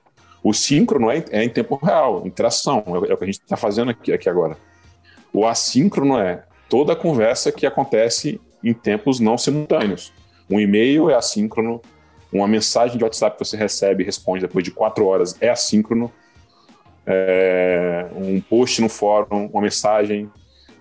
O 0.43 0.53
síncrono 0.53 1.09
é, 1.09 1.23
é 1.31 1.45
em 1.45 1.49
tempo 1.49 1.77
real, 1.77 2.27
interação, 2.27 2.83
é, 2.87 3.11
é 3.11 3.13
o 3.13 3.17
que 3.17 3.23
a 3.23 3.27
gente 3.27 3.39
está 3.39 3.55
fazendo 3.55 3.91
aqui, 3.91 4.11
aqui 4.11 4.27
agora. 4.29 4.57
O 5.31 5.47
assíncrono 5.47 6.19
é 6.19 6.43
toda 6.69 6.91
a 6.91 6.95
conversa 6.95 7.53
que 7.53 7.65
acontece 7.65 8.41
em 8.61 8.73
tempos 8.73 9.21
não 9.21 9.37
simultâneos. 9.37 10.11
Um 10.49 10.59
e-mail 10.59 11.09
é 11.09 11.15
assíncrono, 11.15 11.81
uma 12.31 12.49
mensagem 12.49 12.97
de 12.97 13.03
WhatsApp 13.05 13.37
que 13.37 13.45
você 13.45 13.55
recebe 13.55 14.03
e 14.03 14.05
responde 14.05 14.41
depois 14.41 14.65
de 14.65 14.71
quatro 14.71 15.05
horas 15.05 15.37
é 15.39 15.47
assíncrono, 15.49 16.11
é, 17.05 18.07
um 18.13 18.41
post 18.41 18.81
no 18.81 18.89
fórum, 18.89 19.45
uma 19.45 19.61
mensagem. 19.61 20.29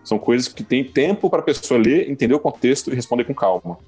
São 0.02 0.18
coisas 0.18 0.48
que 0.48 0.64
tem 0.64 0.82
tempo 0.82 1.30
para 1.30 1.38
a 1.38 1.44
pessoa 1.44 1.78
ler, 1.78 2.10
entender 2.10 2.34
o 2.34 2.40
contexto 2.40 2.90
e 2.90 2.94
responder 2.96 3.22
com 3.22 3.34
calma. 3.34 3.78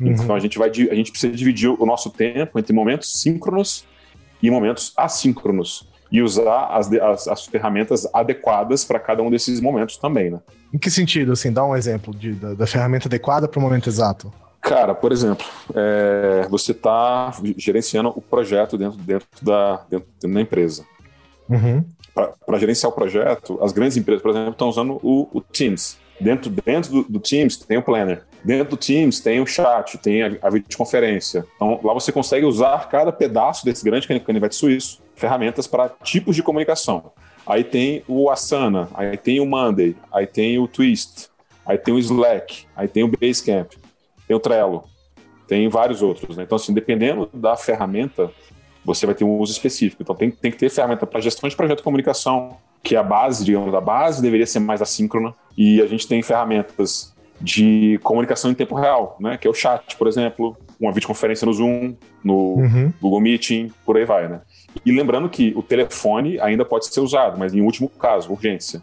Uhum. 0.00 0.08
Então 0.08 0.34
a 0.34 0.38
gente 0.38 0.58
vai 0.58 0.68
a 0.68 0.94
gente 0.94 1.10
precisa 1.10 1.34
dividir 1.34 1.70
o 1.70 1.86
nosso 1.86 2.10
tempo 2.10 2.58
entre 2.58 2.72
momentos 2.72 3.20
síncronos 3.20 3.84
e 4.42 4.50
momentos 4.50 4.92
assíncronos 4.96 5.88
e 6.10 6.22
usar 6.22 6.66
as, 6.68 6.92
as, 6.92 7.28
as 7.28 7.46
ferramentas 7.46 8.06
adequadas 8.12 8.84
para 8.84 8.98
cada 8.98 9.22
um 9.22 9.30
desses 9.30 9.60
momentos 9.60 9.96
também, 9.96 10.30
né? 10.30 10.40
Em 10.72 10.78
que 10.78 10.90
sentido, 10.90 11.32
assim? 11.32 11.52
Dá 11.52 11.64
um 11.64 11.74
exemplo 11.74 12.14
de, 12.14 12.32
da, 12.32 12.54
da 12.54 12.66
ferramenta 12.66 13.08
adequada 13.08 13.48
para 13.48 13.58
o 13.58 13.62
momento 13.62 13.88
exato. 13.88 14.32
Cara, 14.60 14.94
por 14.94 15.12
exemplo, 15.12 15.46
é, 15.74 16.46
você 16.48 16.72
está 16.72 17.32
gerenciando 17.56 18.12
o 18.14 18.20
projeto 18.20 18.76
dentro, 18.76 18.98
dentro, 18.98 19.28
da, 19.40 19.76
dentro, 19.88 20.08
dentro 20.20 20.34
da 20.34 20.40
empresa. 20.40 20.84
Uhum. 21.48 21.84
Para 22.14 22.58
gerenciar 22.58 22.90
o 22.90 22.94
projeto, 22.94 23.58
as 23.62 23.72
grandes 23.72 23.96
empresas, 23.96 24.22
por 24.22 24.30
exemplo, 24.30 24.50
estão 24.50 24.68
usando 24.68 24.98
o, 25.02 25.28
o 25.32 25.40
Teams. 25.40 25.98
Dentro, 26.18 26.50
dentro 26.50 26.90
do, 26.90 27.02
do 27.04 27.20
Teams 27.20 27.56
tem 27.58 27.76
o 27.76 27.82
Planner. 27.82 28.24
Dentro 28.42 28.70
do 28.70 28.76
Teams 28.76 29.20
tem 29.20 29.40
o 29.40 29.46
chat, 29.46 29.98
tem 29.98 30.22
a, 30.22 30.38
a 30.42 30.50
videoconferência. 30.50 31.44
Então 31.56 31.80
lá 31.82 31.92
você 31.92 32.10
consegue 32.10 32.46
usar 32.46 32.88
cada 32.88 33.12
pedaço 33.12 33.64
desse 33.64 33.84
grande 33.84 34.08
can- 34.08 34.18
canivete 34.20 34.54
suíço, 34.54 35.02
ferramentas 35.14 35.66
para 35.66 35.88
tipos 36.02 36.34
de 36.34 36.42
comunicação. 36.42 37.12
Aí 37.46 37.62
tem 37.62 38.02
o 38.08 38.28
Asana, 38.30 38.88
aí 38.94 39.16
tem 39.16 39.40
o 39.40 39.46
Monday, 39.46 39.94
aí 40.10 40.26
tem 40.26 40.58
o 40.58 40.66
Twist, 40.66 41.28
aí 41.64 41.78
tem 41.78 41.94
o 41.94 41.98
Slack, 41.98 42.66
aí 42.74 42.88
tem 42.88 43.04
o 43.04 43.08
Basecamp, 43.08 43.72
tem 44.26 44.36
o 44.36 44.40
Trello, 44.40 44.84
tem 45.46 45.68
vários 45.68 46.02
outros. 46.02 46.36
Né? 46.36 46.42
Então, 46.42 46.56
assim, 46.56 46.74
dependendo 46.74 47.30
da 47.32 47.56
ferramenta, 47.56 48.32
você 48.84 49.06
vai 49.06 49.14
ter 49.14 49.22
um 49.22 49.38
uso 49.38 49.52
específico. 49.52 50.02
Então, 50.02 50.16
tem, 50.16 50.30
tem 50.30 50.50
que 50.50 50.56
ter 50.56 50.70
ferramenta 50.70 51.06
para 51.06 51.20
gestão 51.20 51.48
de 51.48 51.54
projeto 51.54 51.78
de 51.78 51.84
comunicação, 51.84 52.56
que 52.86 52.94
é 52.94 52.98
a 52.98 53.02
base, 53.02 53.44
digamos, 53.44 53.74
a 53.74 53.80
base 53.80 54.22
deveria 54.22 54.46
ser 54.46 54.60
mais 54.60 54.80
assíncrona. 54.80 55.34
E 55.58 55.82
a 55.82 55.86
gente 55.86 56.06
tem 56.06 56.22
ferramentas 56.22 57.12
de 57.40 57.98
comunicação 58.04 58.50
em 58.50 58.54
tempo 58.54 58.76
real, 58.76 59.16
né? 59.18 59.36
Que 59.36 59.48
é 59.48 59.50
o 59.50 59.54
chat, 59.54 59.96
por 59.96 60.06
exemplo, 60.06 60.56
uma 60.80 60.92
videoconferência 60.92 61.44
no 61.44 61.52
Zoom, 61.52 61.94
no 62.22 62.54
Uhum. 62.58 62.92
Google 63.02 63.20
Meeting, 63.20 63.72
por 63.84 63.96
aí 63.96 64.04
vai, 64.04 64.28
né? 64.28 64.40
E 64.84 64.92
lembrando 64.92 65.28
que 65.28 65.52
o 65.56 65.62
telefone 65.62 66.38
ainda 66.40 66.64
pode 66.64 66.86
ser 66.86 67.00
usado, 67.00 67.36
mas 67.38 67.52
em 67.52 67.60
último 67.60 67.88
caso, 67.88 68.30
urgência. 68.32 68.80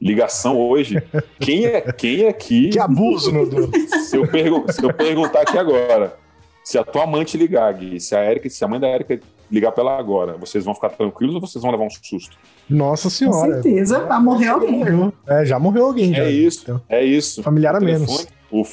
Ligação 0.00 0.58
hoje, 0.60 1.02
quem 1.40 1.64
é 1.64 1.80
quem 1.80 2.28
aqui 2.28 2.68
Que 2.68 2.78
abuso, 2.78 3.32
meu 3.32 3.48
Deus. 3.48 3.70
se 4.10 4.16
eu, 4.18 4.26
pergu- 4.28 4.70
se 4.70 4.84
eu 4.84 4.92
perguntar 4.92 5.40
aqui 5.40 5.56
agora, 5.56 6.14
se 6.62 6.76
a 6.76 6.84
tua 6.84 7.04
amante 7.04 7.38
ligar, 7.38 7.72
Gui, 7.72 7.98
se 8.00 8.14
a 8.14 8.22
Erika, 8.30 8.50
se 8.50 8.62
a 8.62 8.68
mãe 8.68 8.78
da 8.78 8.88
Erika 8.88 9.18
ligar 9.50 9.72
pra 9.72 9.82
ela 9.82 9.98
agora, 9.98 10.36
vocês 10.36 10.64
vão 10.64 10.74
ficar 10.74 10.90
tranquilos 10.90 11.34
ou 11.34 11.40
vocês 11.40 11.62
vão 11.62 11.70
levar 11.70 11.84
um 11.84 11.90
susto? 11.90 12.36
Nossa 12.68 13.04
Com 13.04 13.10
senhora. 13.10 13.52
certeza, 13.62 14.00
vai 14.04 14.20
morrer 14.20 14.48
alguém. 14.48 14.78
Morreu. 14.78 15.12
É, 15.26 15.44
já 15.44 15.58
morreu 15.58 15.86
alguém. 15.86 16.12
já. 16.14 16.24
É 16.24 16.30
isso, 16.30 16.60
Então, 16.64 16.80
é 16.88 17.04
isso. 17.04 17.42
familiar 17.42 17.74
a 17.74 17.78
telefone- 17.78 18.06
menos. 18.08 18.28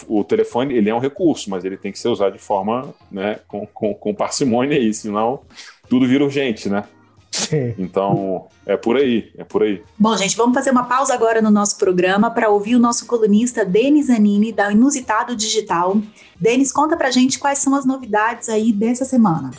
O, 0.08 0.20
o 0.20 0.24
telefone, 0.24 0.74
ele 0.76 0.90
é 0.90 0.94
um 0.96 1.00
recurso, 1.00 1.50
mas 1.50 1.66
ele 1.66 1.78
tem 1.78 1.92
que 1.92 1.98
ser 1.98 2.08
usado 2.08 2.34
de 2.34 2.40
forma, 2.40 2.94
né, 3.12 3.40
com, 3.48 3.66
com, 3.66 3.94
com 3.94 4.14
parcimônia 4.14 4.78
aí, 4.78 4.94
senão 4.94 5.42
tudo 5.90 6.08
vira 6.08 6.24
urgente, 6.24 6.70
né? 6.70 6.84
Sim. 7.32 7.74
Então, 7.80 8.46
é 8.68 8.78
por 8.78 8.96
aí, 8.96 9.32
é 9.36 9.44
por 9.44 9.64
aí. 9.64 9.82
Bom, 9.98 10.16
gente, 10.16 10.38
vamos 10.38 10.54
fazer 10.54 10.70
uma 10.70 10.84
pausa 10.84 11.16
agora 11.16 11.42
no 11.42 11.50
nosso 11.50 11.80
programa 11.80 12.30
para 12.30 12.48
ouvir 12.52 12.76
o 12.76 12.80
nosso 12.80 13.08
colunista 13.08 13.66
Denis 13.66 14.12
Anini, 14.12 14.52
da 14.54 14.72
Inusitado 14.72 15.36
Digital. 15.36 15.98
Denis, 16.40 16.72
conta 16.72 16.96
pra 16.96 17.10
gente 17.10 17.40
quais 17.40 17.58
são 17.58 17.74
as 17.74 17.84
novidades 17.86 18.50
aí 18.50 18.72
dessa 18.72 19.04
semana. 19.04 19.50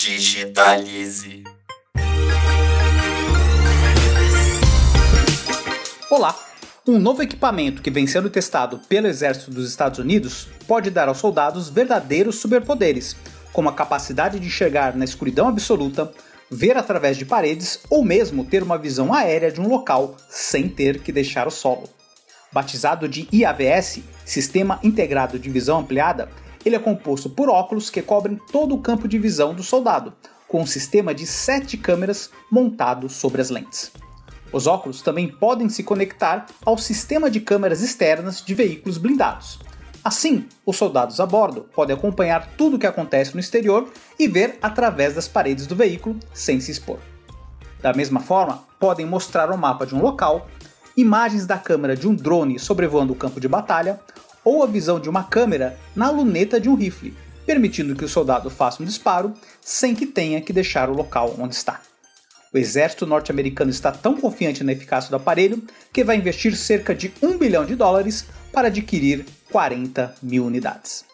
Digitalize. 0.00 1.42
Olá! 6.08 6.38
Um 6.86 7.00
novo 7.00 7.20
equipamento 7.20 7.82
que 7.82 7.90
vem 7.90 8.06
sendo 8.06 8.30
testado 8.30 8.78
pelo 8.88 9.08
Exército 9.08 9.50
dos 9.50 9.68
Estados 9.68 9.98
Unidos 9.98 10.46
pode 10.68 10.88
dar 10.88 11.08
aos 11.08 11.18
soldados 11.18 11.68
verdadeiros 11.68 12.36
superpoderes, 12.36 13.16
como 13.52 13.68
a 13.68 13.74
capacidade 13.74 14.38
de 14.38 14.46
enxergar 14.46 14.96
na 14.96 15.04
escuridão 15.04 15.48
absoluta, 15.48 16.12
ver 16.48 16.76
através 16.76 17.16
de 17.16 17.24
paredes 17.24 17.80
ou 17.90 18.04
mesmo 18.04 18.44
ter 18.44 18.62
uma 18.62 18.78
visão 18.78 19.12
aérea 19.12 19.50
de 19.50 19.60
um 19.60 19.66
local 19.66 20.16
sem 20.28 20.68
ter 20.68 21.00
que 21.00 21.10
deixar 21.10 21.48
o 21.48 21.50
solo. 21.50 21.90
Batizado 22.52 23.08
de 23.08 23.28
IAVS, 23.32 23.98
Sistema 24.24 24.78
Integrado 24.84 25.40
de 25.40 25.50
Visão 25.50 25.80
Ampliada, 25.80 26.28
ele 26.68 26.76
é 26.76 26.78
composto 26.78 27.28
por 27.28 27.48
óculos 27.48 27.90
que 27.90 28.02
cobrem 28.02 28.38
todo 28.52 28.74
o 28.74 28.80
campo 28.80 29.08
de 29.08 29.18
visão 29.18 29.54
do 29.54 29.62
soldado, 29.62 30.12
com 30.46 30.62
um 30.62 30.66
sistema 30.66 31.14
de 31.14 31.26
sete 31.26 31.76
câmeras 31.76 32.30
montado 32.50 33.08
sobre 33.08 33.40
as 33.40 33.50
lentes. 33.50 33.90
Os 34.52 34.66
óculos 34.66 35.02
também 35.02 35.28
podem 35.28 35.68
se 35.68 35.82
conectar 35.82 36.46
ao 36.64 36.78
sistema 36.78 37.30
de 37.30 37.40
câmeras 37.40 37.82
externas 37.82 38.42
de 38.42 38.54
veículos 38.54 38.96
blindados. 38.96 39.58
Assim, 40.04 40.46
os 40.64 40.76
soldados 40.76 41.20
a 41.20 41.26
bordo 41.26 41.62
podem 41.74 41.94
acompanhar 41.94 42.46
tudo 42.56 42.76
o 42.76 42.78
que 42.78 42.86
acontece 42.86 43.34
no 43.34 43.40
exterior 43.40 43.90
e 44.18 44.28
ver 44.28 44.58
através 44.62 45.14
das 45.14 45.28
paredes 45.28 45.66
do 45.66 45.76
veículo 45.76 46.18
sem 46.32 46.60
se 46.60 46.70
expor. 46.70 46.98
Da 47.82 47.92
mesma 47.92 48.20
forma, 48.20 48.64
podem 48.78 49.04
mostrar 49.04 49.50
o 49.50 49.54
um 49.54 49.58
mapa 49.58 49.86
de 49.86 49.94
um 49.94 50.00
local, 50.00 50.46
imagens 50.96 51.46
da 51.46 51.58
câmera 51.58 51.94
de 51.94 52.08
um 52.08 52.14
drone 52.14 52.58
sobrevoando 52.58 53.12
o 53.12 53.16
campo 53.16 53.40
de 53.40 53.48
batalha 53.48 54.00
ou 54.48 54.62
a 54.62 54.66
visão 54.66 54.98
de 54.98 55.10
uma 55.10 55.24
câmera 55.24 55.78
na 55.94 56.08
luneta 56.10 56.58
de 56.58 56.70
um 56.70 56.74
rifle, 56.74 57.14
permitindo 57.44 57.94
que 57.94 58.04
o 58.04 58.08
soldado 58.08 58.48
faça 58.48 58.82
um 58.82 58.86
disparo 58.86 59.34
sem 59.60 59.94
que 59.94 60.06
tenha 60.06 60.40
que 60.40 60.54
deixar 60.54 60.88
o 60.88 60.94
local 60.94 61.34
onde 61.38 61.54
está. 61.54 61.82
O 62.50 62.56
exército 62.56 63.04
norte-americano 63.04 63.70
está 63.70 63.92
tão 63.92 64.18
confiante 64.18 64.64
na 64.64 64.72
eficácia 64.72 65.10
do 65.10 65.16
aparelho 65.16 65.62
que 65.92 66.02
vai 66.02 66.16
investir 66.16 66.56
cerca 66.56 66.94
de 66.94 67.12
1 67.22 67.36
bilhão 67.36 67.66
de 67.66 67.76
dólares 67.76 68.24
para 68.50 68.68
adquirir 68.68 69.26
40 69.52 70.14
mil 70.22 70.46
unidades. 70.46 71.04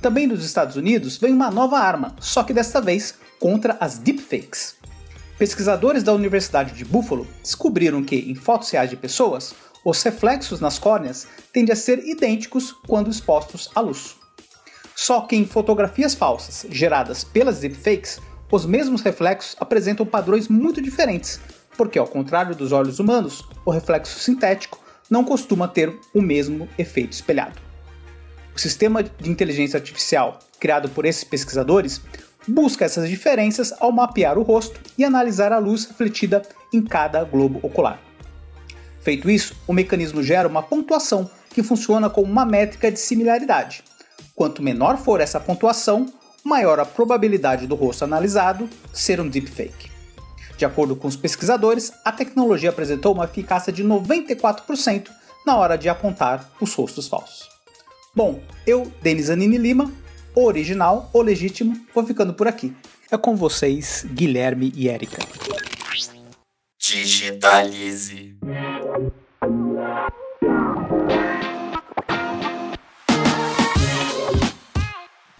Também 0.00 0.28
dos 0.28 0.44
Estados 0.44 0.76
Unidos 0.76 1.16
vem 1.16 1.32
uma 1.32 1.50
nova 1.50 1.76
arma, 1.76 2.14
só 2.20 2.44
que 2.44 2.54
desta 2.54 2.80
vez 2.80 3.16
contra 3.40 3.76
as 3.80 3.98
deepfakes. 3.98 4.76
Pesquisadores 5.36 6.04
da 6.04 6.14
Universidade 6.14 6.72
de 6.72 6.84
Buffalo 6.84 7.26
descobriram 7.42 8.04
que, 8.04 8.14
em 8.14 8.36
fotos 8.36 8.70
reais 8.70 8.90
de 8.90 8.96
pessoas, 8.96 9.54
os 9.84 10.02
reflexos 10.02 10.60
nas 10.60 10.78
córneas 10.78 11.26
tendem 11.52 11.72
a 11.72 11.76
ser 11.76 11.98
idênticos 12.06 12.72
quando 12.86 13.10
expostos 13.10 13.70
à 13.74 13.80
luz. 13.80 14.16
Só 14.94 15.22
que 15.22 15.36
em 15.36 15.46
fotografias 15.46 16.14
falsas 16.14 16.66
geradas 16.70 17.24
pelas 17.24 17.60
deepfakes, 17.60 18.20
os 18.52 18.66
mesmos 18.66 19.00
reflexos 19.00 19.56
apresentam 19.58 20.04
padrões 20.04 20.48
muito 20.48 20.82
diferentes, 20.82 21.40
porque, 21.76 21.98
ao 21.98 22.06
contrário 22.06 22.54
dos 22.54 22.72
olhos 22.72 22.98
humanos, 22.98 23.44
o 23.64 23.70
reflexo 23.70 24.18
sintético 24.18 24.78
não 25.08 25.24
costuma 25.24 25.66
ter 25.66 25.98
o 26.14 26.20
mesmo 26.20 26.68
efeito 26.76 27.12
espelhado. 27.12 27.60
O 28.54 28.58
sistema 28.58 29.02
de 29.02 29.30
inteligência 29.30 29.78
artificial 29.78 30.38
criado 30.58 30.88
por 30.90 31.06
esses 31.06 31.24
pesquisadores 31.24 32.02
busca 32.46 32.84
essas 32.84 33.08
diferenças 33.08 33.72
ao 33.80 33.92
mapear 33.92 34.36
o 34.36 34.42
rosto 34.42 34.80
e 34.98 35.04
analisar 35.04 35.52
a 35.52 35.58
luz 35.58 35.86
refletida 35.86 36.42
em 36.72 36.82
cada 36.82 37.24
globo 37.24 37.58
ocular. 37.62 38.09
Feito 39.00 39.30
isso, 39.30 39.54
o 39.66 39.72
mecanismo 39.72 40.22
gera 40.22 40.48
uma 40.48 40.62
pontuação 40.62 41.30
que 41.50 41.62
funciona 41.62 42.10
como 42.10 42.30
uma 42.30 42.44
métrica 42.44 42.90
de 42.90 43.00
similaridade. 43.00 43.82
Quanto 44.34 44.62
menor 44.62 44.98
for 44.98 45.20
essa 45.20 45.40
pontuação, 45.40 46.06
maior 46.44 46.78
a 46.78 46.84
probabilidade 46.84 47.66
do 47.66 47.74
rosto 47.74 48.04
analisado 48.04 48.68
ser 48.92 49.20
um 49.20 49.28
deepfake. 49.28 49.90
De 50.56 50.64
acordo 50.64 50.94
com 50.94 51.08
os 51.08 51.16
pesquisadores, 51.16 51.92
a 52.04 52.12
tecnologia 52.12 52.70
apresentou 52.70 53.14
uma 53.14 53.24
eficácia 53.24 53.72
de 53.72 53.82
94% 53.82 55.08
na 55.46 55.56
hora 55.56 55.76
de 55.76 55.88
apontar 55.88 56.50
os 56.60 56.74
rostos 56.74 57.08
falsos. 57.08 57.48
Bom, 58.14 58.40
eu, 58.66 58.92
Denis 59.00 59.30
Anini 59.30 59.56
Lima, 59.56 59.90
o 60.34 60.44
original, 60.44 61.08
o 61.12 61.22
legítimo, 61.22 61.74
vou 61.94 62.04
ficando 62.04 62.34
por 62.34 62.46
aqui. 62.46 62.74
É 63.10 63.16
com 63.16 63.34
vocês, 63.34 64.04
Guilherme 64.12 64.72
e 64.76 64.88
Érica. 64.88 65.18
Digitalize. 66.90 68.34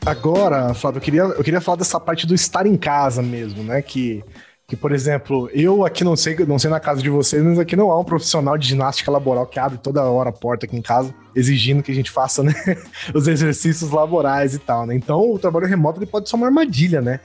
Agora, 0.06 0.72
Flávio, 0.74 0.98
eu 0.98 1.02
queria, 1.02 1.22
eu 1.22 1.42
queria 1.42 1.60
falar 1.60 1.78
dessa 1.78 1.98
parte 1.98 2.24
do 2.24 2.36
estar 2.36 2.66
em 2.66 2.76
casa 2.76 3.20
mesmo, 3.20 3.64
né? 3.64 3.82
Que, 3.82 4.22
que, 4.68 4.76
por 4.76 4.92
exemplo, 4.92 5.50
eu 5.52 5.84
aqui 5.84 6.04
não 6.04 6.14
sei, 6.14 6.36
não 6.46 6.56
sei 6.56 6.70
na 6.70 6.78
casa 6.78 7.02
de 7.02 7.10
vocês, 7.10 7.42
mas 7.42 7.58
aqui 7.58 7.74
não 7.74 7.90
há 7.90 7.98
um 7.98 8.04
profissional 8.04 8.56
de 8.56 8.68
ginástica 8.68 9.10
laboral 9.10 9.44
que 9.44 9.58
abre 9.58 9.78
toda 9.78 10.04
hora 10.04 10.30
a 10.30 10.32
porta 10.32 10.66
aqui 10.66 10.76
em 10.76 10.82
casa, 10.82 11.12
exigindo 11.34 11.82
que 11.82 11.90
a 11.90 11.94
gente 11.96 12.12
faça 12.12 12.44
né, 12.44 12.54
os 13.12 13.26
exercícios 13.26 13.90
laborais 13.90 14.54
e 14.54 14.60
tal, 14.60 14.86
né? 14.86 14.94
Então, 14.94 15.32
o 15.32 15.36
trabalho 15.36 15.66
remoto 15.66 15.98
ele 15.98 16.06
pode 16.06 16.28
ser 16.28 16.36
uma 16.36 16.46
armadilha, 16.46 17.00
né? 17.00 17.18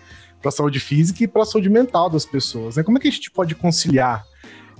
Para 0.45 0.49
a 0.49 0.51
saúde 0.51 0.79
física 0.79 1.23
e 1.23 1.27
para 1.27 1.41
a 1.41 1.45
saúde 1.45 1.69
mental 1.71 2.08
das 2.08 2.23
pessoas. 2.23 2.75
Né? 2.75 2.84
Como 2.84 2.99
é 2.99 3.01
que 3.01 3.08
a 3.08 3.12
gente 3.12 3.31
pode 3.31 3.55
conciliar 3.55 4.23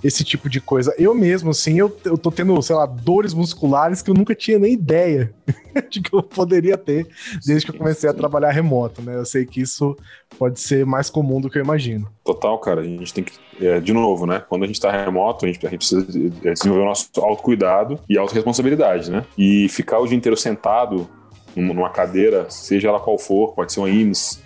esse 0.04 0.22
tipo 0.22 0.48
de 0.48 0.60
coisa. 0.60 0.94
Eu 0.96 1.12
mesmo, 1.12 1.50
assim, 1.50 1.80
eu, 1.80 1.94
eu 2.04 2.16
tô 2.16 2.30
tendo, 2.30 2.60
sei 2.62 2.76
lá, 2.76 2.86
dores 2.86 3.34
musculares 3.34 4.02
que 4.02 4.10
eu 4.10 4.14
nunca 4.14 4.32
tinha 4.32 4.60
nem 4.60 4.74
ideia 4.74 5.34
de 5.90 6.00
que 6.00 6.14
eu 6.14 6.22
poderia 6.22 6.76
ter 6.76 7.08
desde 7.44 7.66
que 7.66 7.72
eu 7.72 7.78
comecei 7.78 8.08
a 8.08 8.14
trabalhar 8.14 8.52
remoto, 8.52 9.02
né? 9.02 9.16
Eu 9.16 9.24
sei 9.24 9.44
que 9.44 9.60
isso 9.60 9.96
pode 10.38 10.60
ser 10.60 10.86
mais 10.86 11.10
comum 11.10 11.40
do 11.40 11.50
que 11.50 11.58
eu 11.58 11.64
imagino. 11.64 12.06
Total, 12.24 12.56
cara. 12.58 12.82
A 12.82 12.84
gente 12.84 13.12
tem 13.12 13.24
que, 13.24 13.32
é, 13.60 13.80
de 13.80 13.92
novo, 13.92 14.24
né? 14.24 14.44
Quando 14.48 14.62
a 14.62 14.66
gente 14.68 14.80
tá 14.80 14.92
remoto, 14.92 15.44
a 15.44 15.48
gente, 15.48 15.66
a 15.66 15.70
gente 15.70 15.78
precisa 15.78 16.06
é, 16.44 16.52
desenvolver 16.52 16.84
o 16.84 16.86
nosso 16.86 17.08
autocuidado 17.16 17.98
e 18.08 18.16
autorresponsabilidade, 18.16 19.10
né? 19.10 19.24
E 19.36 19.68
ficar 19.68 19.98
o 19.98 20.06
dia 20.06 20.16
inteiro 20.16 20.36
sentado 20.36 21.08
numa 21.56 21.88
cadeira, 21.88 22.50
seja 22.50 22.88
ela 22.88 23.00
qual 23.00 23.18
for, 23.18 23.54
pode 23.54 23.72
ser 23.72 23.80
uma 23.80 23.88
IMSS, 23.88 24.45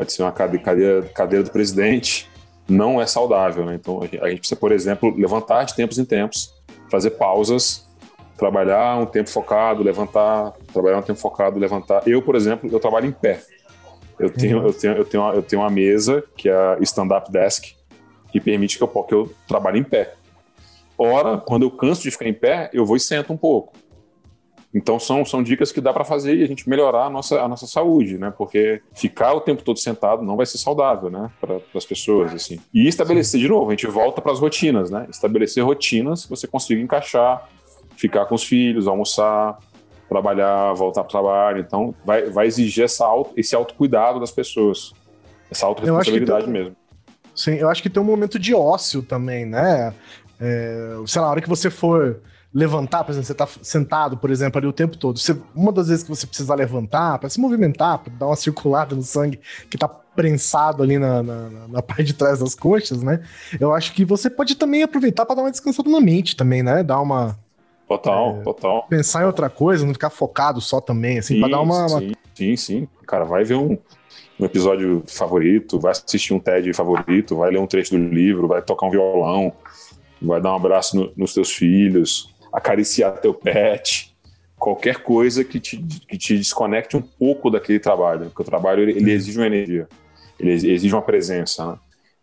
pode 0.00 0.14
ser 0.14 0.22
uma 0.22 0.32
cadeira, 0.32 1.02
cadeira 1.14 1.44
do 1.44 1.50
presidente, 1.50 2.26
não 2.66 2.98
é 2.98 3.04
saudável. 3.04 3.66
Né? 3.66 3.74
Então, 3.74 4.00
a 4.00 4.30
gente 4.30 4.38
precisa, 4.38 4.58
por 4.58 4.72
exemplo, 4.72 5.14
levantar 5.14 5.64
de 5.64 5.74
tempos 5.74 5.98
em 5.98 6.06
tempos, 6.06 6.54
fazer 6.90 7.10
pausas, 7.10 7.86
trabalhar 8.38 8.98
um 8.98 9.04
tempo 9.04 9.28
focado, 9.28 9.82
levantar, 9.82 10.54
trabalhar 10.72 10.96
um 10.96 11.02
tempo 11.02 11.20
focado, 11.20 11.58
levantar. 11.58 12.08
Eu, 12.08 12.22
por 12.22 12.34
exemplo, 12.34 12.70
eu 12.72 12.80
trabalho 12.80 13.08
em 13.08 13.12
pé. 13.12 13.42
Eu 14.18 14.30
tenho, 14.30 14.60
uhum. 14.60 14.66
eu 14.68 14.72
tenho, 14.72 14.94
eu 14.94 15.04
tenho, 15.04 15.22
uma, 15.22 15.34
eu 15.34 15.42
tenho 15.42 15.60
uma 15.60 15.70
mesa 15.70 16.24
que 16.34 16.48
é 16.48 16.54
a 16.54 16.78
stand-up 16.80 17.30
desk, 17.30 17.74
que 18.32 18.40
permite 18.40 18.78
que 18.78 18.82
eu, 18.82 18.88
que 18.88 19.14
eu 19.14 19.30
trabalhe 19.46 19.80
em 19.80 19.84
pé. 19.84 20.14
Ora, 20.96 21.36
quando 21.36 21.64
eu 21.64 21.70
canso 21.70 22.02
de 22.02 22.10
ficar 22.10 22.26
em 22.26 22.32
pé, 22.32 22.70
eu 22.72 22.86
vou 22.86 22.96
e 22.96 23.00
sento 23.00 23.34
um 23.34 23.36
pouco. 23.36 23.74
Então 24.72 25.00
são, 25.00 25.24
são 25.24 25.42
dicas 25.42 25.72
que 25.72 25.80
dá 25.80 25.92
para 25.92 26.04
fazer 26.04 26.36
e 26.36 26.44
a 26.44 26.46
gente 26.46 26.68
melhorar 26.68 27.06
a 27.06 27.10
nossa, 27.10 27.40
a 27.40 27.48
nossa 27.48 27.66
saúde, 27.66 28.18
né? 28.18 28.32
Porque 28.36 28.80
ficar 28.94 29.32
o 29.32 29.40
tempo 29.40 29.64
todo 29.64 29.78
sentado 29.78 30.22
não 30.22 30.36
vai 30.36 30.46
ser 30.46 30.58
saudável, 30.58 31.10
né? 31.10 31.28
Para 31.40 31.60
as 31.74 31.84
pessoas, 31.84 32.32
assim. 32.32 32.60
E 32.72 32.86
estabelecer, 32.86 33.40
de 33.40 33.48
novo, 33.48 33.68
a 33.68 33.72
gente 33.72 33.88
volta 33.88 34.20
para 34.20 34.30
as 34.30 34.38
rotinas, 34.38 34.88
né? 34.90 35.06
Estabelecer 35.10 35.64
rotinas 35.64 36.24
que 36.24 36.30
você 36.30 36.46
consiga 36.46 36.80
encaixar, 36.80 37.48
ficar 37.96 38.26
com 38.26 38.36
os 38.36 38.44
filhos, 38.44 38.86
almoçar, 38.86 39.58
trabalhar, 40.08 40.72
voltar 40.74 41.02
para 41.02 41.08
o 41.08 41.10
trabalho. 41.10 41.60
Então 41.60 41.92
vai, 42.04 42.30
vai 42.30 42.46
exigir 42.46 42.84
essa 42.84 43.04
auto, 43.04 43.32
esse 43.36 43.56
autocuidado 43.56 44.20
das 44.20 44.30
pessoas, 44.30 44.92
essa 45.50 45.66
autorresponsabilidade 45.66 46.44
tem, 46.44 46.52
mesmo. 46.52 46.76
Sim, 47.34 47.54
eu 47.54 47.68
acho 47.68 47.82
que 47.82 47.90
tem 47.90 48.00
um 48.00 48.06
momento 48.06 48.38
de 48.38 48.54
ócio 48.54 49.02
também, 49.02 49.44
né? 49.44 49.92
É, 50.40 50.94
sei 51.06 51.20
lá, 51.20 51.26
a 51.26 51.30
hora 51.30 51.40
que 51.40 51.48
você 51.48 51.68
for 51.70 52.20
levantar, 52.52 53.04
por 53.04 53.12
exemplo, 53.12 53.26
você 53.26 53.34
tá 53.34 53.46
sentado, 53.62 54.16
por 54.16 54.30
exemplo, 54.30 54.58
ali 54.58 54.66
o 54.66 54.72
tempo 54.72 54.96
todo. 54.96 55.18
Você, 55.18 55.36
uma 55.54 55.72
das 55.72 55.88
vezes 55.88 56.02
que 56.02 56.10
você 56.10 56.26
precisa 56.26 56.54
levantar, 56.54 57.18
para 57.18 57.28
se 57.28 57.40
movimentar, 57.40 57.98
para 57.98 58.12
dar 58.12 58.26
uma 58.26 58.36
circulada 58.36 58.94
no 58.94 59.02
sangue 59.02 59.40
que 59.70 59.78
tá 59.78 59.88
prensado 59.88 60.82
ali 60.82 60.98
na, 60.98 61.22
na, 61.22 61.48
na, 61.68 61.82
parte 61.82 62.04
de 62.04 62.14
trás 62.14 62.40
das 62.40 62.54
coxas, 62.54 63.02
né? 63.02 63.22
Eu 63.58 63.72
acho 63.72 63.92
que 63.94 64.04
você 64.04 64.28
pode 64.28 64.56
também 64.56 64.82
aproveitar 64.82 65.24
para 65.24 65.36
dar 65.36 65.42
uma 65.42 65.50
descansada 65.50 65.88
na 65.88 66.00
mente 66.00 66.34
também, 66.34 66.62
né? 66.62 66.82
Dar 66.82 67.00
uma. 67.00 67.38
Total, 67.86 68.38
é, 68.40 68.42
total. 68.42 68.86
Pensar 68.88 69.22
em 69.22 69.26
outra 69.26 69.48
coisa, 69.48 69.86
não 69.86 69.92
ficar 69.92 70.10
focado 70.10 70.60
só 70.60 70.80
também, 70.80 71.18
assim, 71.18 71.40
para 71.40 71.50
dar 71.50 71.60
uma, 71.60 71.88
sim, 71.88 71.94
uma. 71.94 72.14
Sim, 72.34 72.56
sim. 72.56 72.88
Cara, 73.06 73.24
vai 73.24 73.44
ver 73.44 73.54
um, 73.54 73.78
um 74.38 74.44
episódio 74.44 75.02
favorito, 75.06 75.78
vai 75.78 75.92
assistir 75.92 76.34
um 76.34 76.40
TED 76.40 76.72
favorito, 76.72 77.36
vai 77.36 77.50
ler 77.50 77.58
um 77.58 77.66
trecho 77.66 77.96
do 77.96 77.98
livro, 77.98 78.48
vai 78.48 78.62
tocar 78.62 78.86
um 78.86 78.90
violão, 78.90 79.52
vai 80.20 80.40
dar 80.40 80.52
um 80.52 80.56
abraço 80.56 80.96
no, 80.96 81.12
nos 81.16 81.34
teus 81.34 81.50
filhos, 81.50 82.32
acariciar 82.52 83.18
teu 83.20 83.34
pet, 83.34 84.14
qualquer 84.58 85.02
coisa 85.02 85.42
que 85.42 85.58
te, 85.58 85.78
que 85.78 86.18
te 86.18 86.36
desconecte 86.36 86.96
um 86.96 87.02
pouco 87.02 87.50
daquele 87.50 87.80
trabalho, 87.80 88.26
porque 88.26 88.42
o 88.42 88.44
trabalho 88.44 88.82
ele, 88.82 88.92
ele 88.92 89.12
exige 89.12 89.38
uma 89.38 89.46
energia, 89.46 89.88
ele 90.38 90.52
exige 90.52 90.94
uma 90.94 91.02
presença, 91.02 91.66
né? 91.66 91.78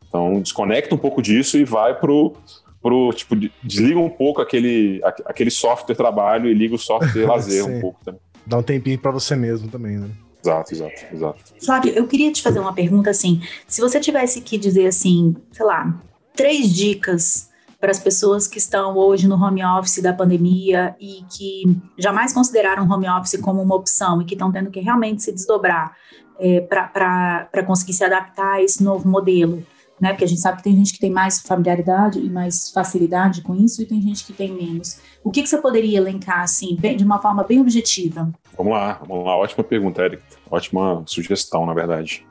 Então 0.08 0.40
desconecta 0.40 0.96
um 0.96 0.98
pouco 0.98 1.22
disso 1.22 1.58
e 1.58 1.66
vai 1.66 2.00
pro 2.00 2.34
pro 2.82 3.12
tipo 3.12 3.36
desliga 3.64 4.00
um 4.00 4.10
pouco 4.10 4.42
aquele 4.42 5.02
aquele 5.26 5.50
software 5.50 5.96
trabalho 5.96 6.50
e 6.50 6.54
liga 6.54 6.76
o 6.76 6.78
software 6.78 7.26
lazer 7.28 7.66
um 7.66 7.82
pouco 7.82 8.00
também. 8.06 8.22
Dá 8.46 8.58
um 8.58 8.64
tempinho 8.64 8.98
para 8.98 9.12
você 9.12 9.36
mesmo 9.36 9.68
também, 9.68 9.98
né? 9.98 10.10
Exato, 10.42 10.74
exato, 10.74 11.06
exato. 11.12 11.44
Flávio, 11.62 11.92
eu 11.92 12.08
queria 12.08 12.32
te 12.32 12.42
fazer 12.42 12.60
uma 12.60 12.72
pergunta 12.72 13.10
assim. 13.10 13.42
Se 13.68 13.82
você 13.82 14.00
tivesse 14.00 14.40
que 14.40 14.58
dizer 14.58 14.88
assim, 14.88 15.36
sei 15.52 15.66
lá, 15.66 16.00
três 16.34 16.74
dicas 16.74 17.47
para 17.80 17.92
as 17.92 18.00
pessoas 18.00 18.48
que 18.48 18.58
estão 18.58 18.96
hoje 18.98 19.28
no 19.28 19.36
home 19.36 19.64
office 19.64 20.02
da 20.02 20.14
pandemia 20.14 20.96
e 21.00 21.24
que 21.30 21.64
jamais 21.98 22.34
consideraram 22.34 22.90
home 22.90 23.08
office 23.08 23.40
como 23.40 23.62
uma 23.62 23.76
opção 23.76 24.22
e 24.22 24.26
que 24.26 24.34
estão 24.34 24.52
tendo 24.52 24.72
que 24.72 24.80
realmente 24.80 25.24
se 25.24 25.32
desdobrar 25.32 25.96
é, 26.40 26.62
para 26.62 27.64
conseguir 27.66 27.94
se 27.94 28.04
adaptar 28.04 28.56
a 28.56 28.64
esse 28.64 28.84
novo 28.84 29.08
modelo. 29.08 29.64
Né? 30.00 30.10
Porque 30.10 30.26
a 30.26 30.28
gente 30.28 30.42
sabe 30.42 30.58
que 30.58 30.64
tem 30.64 30.76
gente 30.76 30.94
que 30.94 31.00
tem 31.00 31.10
mais 31.10 31.42
familiaridade 31.42 32.20
e 32.20 32.30
mais 32.30 32.70
facilidade 32.72 33.42
com 33.42 33.56
isso 33.56 33.82
e 33.82 33.86
tem 33.86 34.02
gente 34.02 34.26
que 34.26 34.34
tem 34.34 34.52
menos. 34.52 35.00
O 35.24 35.32
que, 35.32 35.42
que 35.42 35.50
você 35.50 35.58
poderia 35.58 35.98
elencar, 35.98 36.42
assim, 36.42 36.76
bem, 36.80 36.96
de 36.96 37.04
uma 37.04 37.20
forma 37.20 37.44
bem 37.44 37.60
objetiva? 37.60 38.32
Vamos 38.56 38.74
lá, 38.74 39.02
vamos 39.08 39.26
lá. 39.26 39.36
Ótima 39.36 39.64
pergunta, 39.64 40.04
Eric. 40.04 40.22
Ótima 40.50 41.04
sugestão, 41.08 41.66
na 41.66 41.74
verdade. 41.74 42.26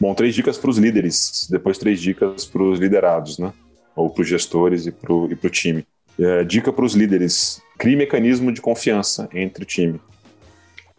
Bom, 0.00 0.14
três 0.14 0.36
dicas 0.36 0.56
para 0.56 0.70
os 0.70 0.78
líderes, 0.78 1.48
depois 1.50 1.78
três 1.78 2.00
dicas 2.00 2.44
para 2.44 2.62
os 2.62 2.78
liderados, 2.78 3.38
né? 3.38 3.52
Ou 3.94 4.10
para 4.10 4.22
os 4.22 4.28
gestores 4.28 4.86
e 4.86 4.92
para 4.92 5.12
o 5.12 5.50
time. 5.50 5.86
É, 6.18 6.44
dica 6.44 6.72
para 6.72 6.84
os 6.84 6.94
líderes: 6.94 7.62
crie 7.78 7.96
mecanismo 7.96 8.52
de 8.52 8.60
confiança 8.60 9.28
entre 9.32 9.62
o 9.62 9.66
time. 9.66 10.00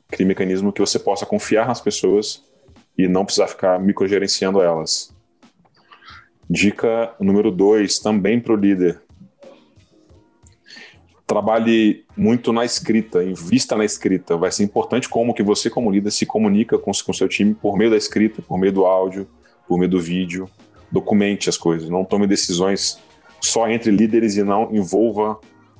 Crie 0.09 0.25
mecanismo 0.25 0.71
que 0.71 0.81
você 0.81 0.99
possa 0.99 1.25
confiar 1.25 1.67
nas 1.67 1.81
pessoas 1.81 2.43
e 2.97 3.07
não 3.07 3.25
precisar 3.25 3.47
ficar 3.47 3.79
microgerenciando 3.79 4.61
elas. 4.61 5.13
Dica 6.49 7.13
número 7.19 7.51
dois, 7.51 7.99
também 7.99 8.39
para 8.39 8.53
o 8.53 8.55
líder. 8.55 9.01
Trabalhe 11.25 12.05
muito 12.15 12.53
na 12.53 12.63
escrita, 12.63 13.23
invista 13.23 13.75
na 13.75 13.83
escrita. 13.83 14.37
Vai 14.37 14.51
ser 14.51 14.63
importante 14.63 15.09
como 15.09 15.33
que 15.33 15.41
você, 15.41 15.71
como 15.71 15.89
líder, 15.89 16.11
se 16.11 16.25
comunica 16.25 16.77
com 16.77 16.91
o 16.91 17.13
seu 17.13 17.27
time 17.27 17.55
por 17.55 17.75
meio 17.75 17.89
da 17.89 17.97
escrita, 17.97 18.43
por 18.43 18.59
meio 18.59 18.71
do 18.71 18.85
áudio, 18.85 19.27
por 19.67 19.79
meio 19.79 19.89
do 19.89 19.99
vídeo. 19.99 20.47
Documente 20.95 21.49
as 21.49 21.57
coisas, 21.57 21.89
não 21.89 22.05
tome 22.05 22.25
decisões 22.25 22.97
só 23.41 23.67
entre 23.67 23.91
líderes 23.91 24.37
e 24.37 24.43
não 24.43 24.73
envolva 24.73 25.37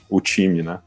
o 0.10 0.20
time, 0.20 0.62
né? 0.62 0.80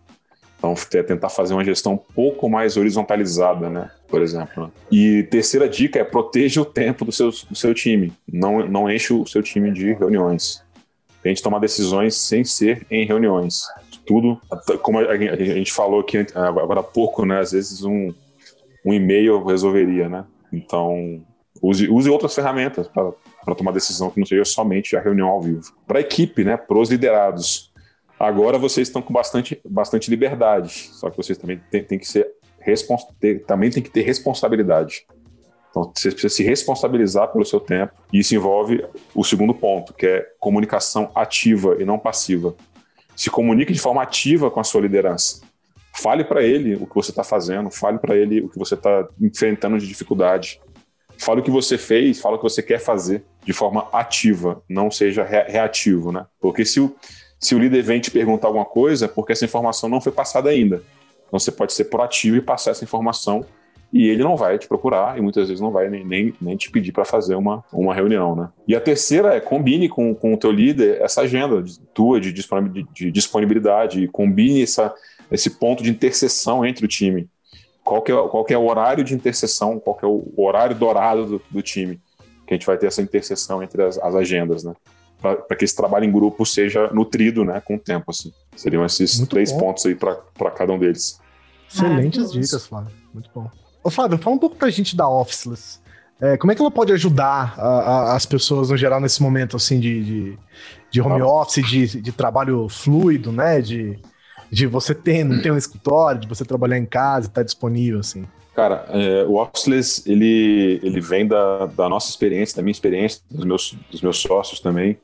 Então, 0.58 0.74
tentar 0.74 1.30
fazer 1.30 1.54
uma 1.54 1.64
gestão 1.64 1.94
um 1.94 2.14
pouco 2.14 2.46
mais 2.46 2.76
horizontalizada, 2.76 3.70
né? 3.70 3.90
Por 4.06 4.20
exemplo. 4.20 4.64
Né? 4.64 4.70
E 4.92 5.22
terceira 5.30 5.66
dica 5.66 5.98
é 5.98 6.04
proteja 6.04 6.60
o 6.60 6.64
tempo 6.66 7.06
do 7.06 7.12
seu, 7.12 7.30
do 7.30 7.56
seu 7.56 7.72
time. 7.72 8.12
Não, 8.30 8.68
não 8.68 8.90
enche 8.90 9.14
o 9.14 9.24
seu 9.24 9.42
time 9.42 9.72
de 9.72 9.94
reuniões. 9.94 10.62
Tente 11.22 11.42
tomar 11.42 11.58
decisões 11.58 12.14
sem 12.16 12.44
ser 12.44 12.86
em 12.90 13.06
reuniões. 13.06 13.62
Tudo, 14.04 14.38
como 14.82 14.98
a 14.98 15.16
gente 15.16 15.72
falou 15.72 16.00
aqui 16.00 16.26
agora 16.34 16.80
há 16.80 16.82
pouco, 16.82 17.24
né? 17.24 17.40
Às 17.40 17.52
vezes 17.52 17.82
um, 17.82 18.12
um 18.84 18.92
e-mail 18.92 19.42
resolveria, 19.42 20.06
né? 20.06 20.26
Então, 20.52 21.24
use, 21.62 21.88
use 21.88 22.10
outras 22.10 22.34
ferramentas 22.34 22.88
para 22.88 23.10
tomar 23.54 23.72
decisão 23.72 24.10
que 24.10 24.18
não 24.18 24.26
seja 24.26 24.44
somente 24.44 24.96
a 24.96 25.00
reunião 25.00 25.28
ao 25.28 25.40
vivo. 25.40 25.72
Para 25.86 25.98
a 25.98 26.00
equipe, 26.00 26.44
né? 26.44 26.56
Para 26.56 26.78
os 26.78 26.90
liderados 26.90 27.68
Agora 28.18 28.58
vocês 28.58 28.88
estão 28.88 29.00
com 29.00 29.12
bastante, 29.12 29.60
bastante 29.64 30.10
liberdade, 30.10 30.90
só 30.92 31.08
que 31.08 31.16
vocês 31.16 31.38
também 31.38 31.60
têm, 31.70 31.84
têm 31.84 31.98
que 31.98 32.08
ser 32.08 32.28
ter, 33.20 33.44
também 33.44 33.70
tem 33.70 33.82
que 33.82 33.90
ter 33.90 34.02
responsabilidade. 34.02 35.06
Então 35.70 35.90
você 35.94 36.10
precisa 36.10 36.34
se 36.34 36.42
responsabilizar 36.42 37.28
pelo 37.28 37.44
seu 37.44 37.60
tempo 37.60 37.92
e 38.12 38.18
isso 38.18 38.34
envolve 38.34 38.84
o 39.14 39.22
segundo 39.22 39.54
ponto, 39.54 39.94
que 39.94 40.06
é 40.06 40.26
comunicação 40.40 41.10
ativa 41.14 41.76
e 41.78 41.84
não 41.84 41.98
passiva. 41.98 42.54
Se 43.14 43.30
comunique 43.30 43.72
de 43.72 43.78
forma 43.78 44.02
ativa 44.02 44.50
com 44.50 44.58
a 44.58 44.64
sua 44.64 44.80
liderança. 44.80 45.40
Fale 45.96 46.24
para 46.24 46.42
ele 46.42 46.74
o 46.74 46.86
que 46.86 46.94
você 46.94 47.10
está 47.10 47.24
fazendo, 47.24 47.70
fale 47.70 47.98
para 47.98 48.16
ele 48.16 48.40
o 48.40 48.48
que 48.48 48.58
você 48.58 48.74
está 48.74 49.08
enfrentando 49.20 49.78
de 49.78 49.86
dificuldade. 49.86 50.60
Fale 51.18 51.40
o 51.40 51.42
que 51.42 51.50
você 51.50 51.76
fez, 51.76 52.20
fale 52.20 52.36
o 52.36 52.38
que 52.38 52.44
você 52.44 52.62
quer 52.62 52.78
fazer 52.78 53.24
de 53.44 53.52
forma 53.52 53.88
ativa, 53.92 54.62
não 54.68 54.90
seja 54.90 55.24
reativo, 55.24 56.12
né? 56.12 56.26
Porque 56.40 56.64
se 56.64 56.80
o, 56.80 56.94
se 57.38 57.54
o 57.54 57.58
líder 57.58 57.82
vem 57.82 58.00
te 58.00 58.10
perguntar 58.10 58.48
alguma 58.48 58.64
coisa, 58.64 59.06
é 59.06 59.08
porque 59.08 59.32
essa 59.32 59.44
informação 59.44 59.88
não 59.88 60.00
foi 60.00 60.12
passada 60.12 60.50
ainda. 60.50 60.82
Então 61.26 61.38
você 61.38 61.50
pode 61.50 61.72
ser 61.72 61.84
proativo 61.84 62.36
e 62.36 62.40
passar 62.40 62.70
essa 62.70 62.84
informação 62.84 63.44
e 63.92 64.06
ele 64.08 64.22
não 64.22 64.36
vai 64.36 64.58
te 64.58 64.68
procurar 64.68 65.16
e 65.18 65.20
muitas 65.20 65.48
vezes 65.48 65.60
não 65.60 65.70
vai 65.70 65.88
nem, 65.88 66.04
nem, 66.04 66.34
nem 66.40 66.56
te 66.56 66.70
pedir 66.70 66.92
para 66.92 67.04
fazer 67.04 67.34
uma, 67.34 67.64
uma 67.72 67.94
reunião, 67.94 68.36
né? 68.36 68.48
E 68.66 68.76
a 68.76 68.80
terceira 68.80 69.34
é 69.34 69.40
combine 69.40 69.88
com, 69.88 70.14
com 70.14 70.34
o 70.34 70.36
teu 70.36 70.52
líder 70.52 71.00
essa 71.00 71.22
agenda 71.22 71.62
de, 71.62 71.78
tua 71.94 72.20
de, 72.20 72.32
de 72.32 73.10
disponibilidade, 73.10 74.08
combine 74.08 74.62
essa, 74.62 74.94
esse 75.30 75.58
ponto 75.58 75.82
de 75.82 75.90
interseção 75.90 76.64
entre 76.64 76.84
o 76.84 76.88
time. 76.88 77.28
Qual 77.88 78.02
que, 78.02 78.12
é, 78.12 78.28
qual 78.28 78.44
que 78.44 78.52
é 78.52 78.58
o 78.58 78.66
horário 78.66 79.02
de 79.02 79.14
interseção, 79.14 79.80
qual 79.80 79.96
que 79.96 80.04
é 80.04 80.08
o 80.08 80.34
horário 80.36 80.76
dourado 80.76 81.24
do, 81.24 81.42
do 81.50 81.62
time, 81.62 81.98
que 82.46 82.52
a 82.52 82.56
gente 82.56 82.66
vai 82.66 82.76
ter 82.76 82.86
essa 82.86 83.00
interseção 83.00 83.62
entre 83.62 83.82
as, 83.82 83.96
as 83.98 84.14
agendas, 84.14 84.62
né? 84.62 84.74
para 85.20 85.56
que 85.56 85.64
esse 85.64 85.74
trabalho 85.74 86.04
em 86.04 86.12
grupo 86.12 86.44
seja 86.46 86.88
nutrido 86.92 87.44
né, 87.44 87.60
com 87.60 87.76
o 87.76 87.78
tempo. 87.78 88.10
Assim. 88.10 88.30
Seriam 88.54 88.84
esses 88.84 89.16
Muito 89.16 89.30
três 89.30 89.50
bom. 89.50 89.58
pontos 89.58 89.86
aí 89.86 89.94
para 89.94 90.50
cada 90.50 90.72
um 90.72 90.78
deles. 90.78 91.18
Excelentes 91.68 92.30
dicas, 92.30 92.66
Flávio. 92.66 92.92
Muito 93.12 93.28
bom. 93.34 93.50
Ô, 93.82 93.90
Flávio, 93.90 94.18
fala 94.18 94.36
um 94.36 94.38
pouco 94.38 94.56
para 94.56 94.68
a 94.68 94.70
gente 94.70 94.94
da 94.94 95.08
Officeless. 95.08 95.80
É, 96.20 96.36
como 96.36 96.52
é 96.52 96.54
que 96.54 96.60
ela 96.60 96.70
pode 96.70 96.92
ajudar 96.92 97.54
a, 97.58 97.68
a, 97.68 98.16
as 98.16 98.26
pessoas 98.26 98.70
no 98.70 98.76
geral 98.76 99.00
nesse 99.00 99.22
momento 99.22 99.56
assim 99.56 99.80
de, 99.80 100.04
de, 100.04 100.38
de 100.90 101.00
home 101.00 101.22
office, 101.22 101.66
de, 101.66 102.00
de 102.00 102.12
trabalho 102.12 102.68
fluido, 102.68 103.32
né? 103.32 103.60
De, 103.60 103.98
de 104.50 104.66
você 104.66 104.94
ter, 104.94 105.24
não 105.24 105.40
ter 105.40 105.52
um 105.52 105.56
escritório, 105.56 106.20
de 106.20 106.28
você 106.28 106.44
trabalhar 106.44 106.78
em 106.78 106.86
casa 106.86 107.26
e 107.26 107.28
estar 107.28 107.40
tá 107.40 107.44
disponível, 107.44 108.00
assim. 108.00 108.24
Cara, 108.54 108.86
é, 108.88 109.24
o 109.24 109.36
Officeless, 109.36 110.02
ele, 110.04 110.80
ele 110.82 111.00
vem 111.00 111.26
da, 111.26 111.66
da 111.66 111.88
nossa 111.88 112.10
experiência, 112.10 112.56
da 112.56 112.62
minha 112.62 112.72
experiência, 112.72 113.22
dos 113.30 113.44
meus, 113.44 113.76
dos 113.90 114.02
meus 114.02 114.18
sócios 114.18 114.58
também, 114.58 114.98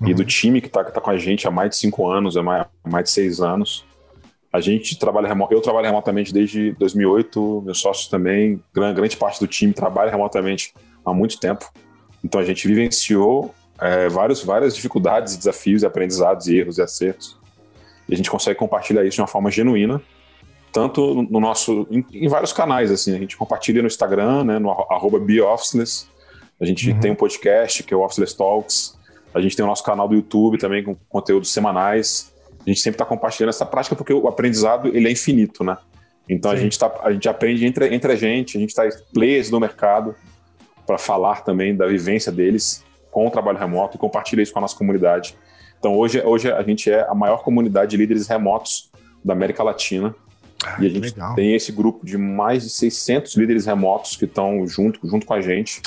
uhum. 0.00 0.08
e 0.08 0.14
do 0.14 0.20
uhum. 0.20 0.26
time 0.26 0.60
que 0.60 0.68
está 0.68 0.84
que 0.84 0.92
tá 0.92 1.00
com 1.00 1.10
a 1.10 1.18
gente 1.18 1.48
há 1.48 1.50
mais 1.50 1.70
de 1.70 1.76
cinco 1.76 2.06
anos, 2.06 2.36
há 2.36 2.42
mais, 2.42 2.66
há 2.84 2.88
mais 2.88 3.04
de 3.04 3.10
seis 3.10 3.40
anos. 3.40 3.84
A 4.52 4.60
gente 4.60 4.98
trabalha 4.98 5.28
remoto, 5.28 5.52
eu 5.52 5.60
trabalho 5.60 5.86
remotamente 5.86 6.32
desde 6.32 6.72
2008, 6.72 7.62
meus 7.64 7.80
sócios 7.80 8.08
também, 8.08 8.62
grande, 8.72 8.94
grande 8.94 9.16
parte 9.16 9.40
do 9.40 9.46
time 9.46 9.72
trabalha 9.72 10.10
remotamente 10.10 10.72
há 11.04 11.12
muito 11.12 11.38
tempo. 11.38 11.70
Então 12.24 12.40
a 12.40 12.44
gente 12.44 12.66
vivenciou 12.66 13.54
é, 13.80 14.08
vários, 14.08 14.42
várias 14.42 14.74
dificuldades, 14.74 15.36
desafios, 15.36 15.84
aprendizados, 15.84 16.48
erros 16.48 16.78
e 16.78 16.82
acertos. 16.82 17.37
E 18.08 18.14
a 18.14 18.16
gente 18.16 18.30
consegue 18.30 18.58
compartilhar 18.58 19.04
isso 19.04 19.16
de 19.16 19.20
uma 19.20 19.26
forma 19.26 19.50
genuína 19.50 20.00
tanto 20.70 21.22
no 21.30 21.40
nosso 21.40 21.86
em, 21.90 22.04
em, 22.12 22.28
vários 22.28 22.52
canais 22.52 22.90
assim. 22.90 23.14
A 23.14 23.18
gente 23.18 23.36
compartilha 23.36 23.80
no 23.80 23.88
Instagram 23.88 24.44
né 24.44 24.58
no 24.58 24.70
arroba 24.70 25.18
BeOfficeless 25.18 26.06
a 26.60 26.64
gente 26.64 26.90
uhum. 26.90 27.00
tem 27.00 27.10
um 27.10 27.14
podcast 27.14 27.82
que 27.82 27.94
é 27.94 27.96
o 27.96 28.04
Officeless 28.04 28.36
Talks. 28.36 28.98
A 29.32 29.40
gente 29.40 29.54
tem 29.54 29.64
o 29.64 29.68
nosso 29.68 29.84
canal 29.84 30.08
do 30.08 30.14
YouTube 30.14 30.58
também 30.58 30.82
com 30.82 30.96
conteúdos 31.08 31.52
semanais. 31.52 32.32
A 32.60 32.68
gente 32.68 32.80
sempre 32.80 32.96
está 32.96 33.04
compartilhando 33.04 33.50
essa 33.50 33.64
prática 33.64 33.94
porque 33.94 34.12
o 34.12 34.26
aprendizado 34.26 34.88
ele 34.88 35.08
é 35.08 35.12
infinito 35.12 35.62
né? 35.62 35.76
Então 36.28 36.50
a 36.50 36.56
gente 36.56 36.78
tá, 36.78 36.92
a 37.02 37.12
gente 37.12 37.28
aprende 37.28 37.64
entre, 37.64 37.94
entre 37.94 38.12
a 38.12 38.16
gente 38.16 38.56
a 38.56 38.60
gente 38.60 38.70
está 38.70 38.82
players 39.14 39.48
do 39.48 39.58
mercado 39.58 40.14
para 40.86 40.98
falar 40.98 41.42
também 41.42 41.74
da 41.74 41.86
vivência 41.86 42.32
deles 42.32 42.84
com 43.10 43.26
o 43.26 43.30
trabalho 43.30 43.58
remoto 43.58 43.96
e 43.96 43.98
compartilha 43.98 44.42
isso 44.42 44.52
com 44.52 44.58
a 44.58 44.62
nossa 44.62 44.76
comunidade 44.76 45.36
então 45.78 45.96
hoje 45.96 46.20
hoje 46.22 46.50
a 46.50 46.62
gente 46.62 46.90
é 46.90 47.08
a 47.08 47.14
maior 47.14 47.42
comunidade 47.42 47.92
de 47.92 47.96
líderes 47.96 48.26
remotos 48.26 48.90
da 49.24 49.32
América 49.32 49.62
Latina 49.62 50.14
ah, 50.64 50.76
e 50.80 50.86
a 50.86 50.88
gente 50.88 51.14
legal. 51.14 51.34
tem 51.34 51.54
esse 51.54 51.70
grupo 51.70 52.04
de 52.04 52.18
mais 52.18 52.64
de 52.64 52.70
600 52.70 53.36
líderes 53.36 53.66
remotos 53.66 54.16
que 54.16 54.24
estão 54.24 54.66
junto, 54.66 55.06
junto 55.08 55.24
com 55.24 55.34
a 55.34 55.40
gente, 55.40 55.80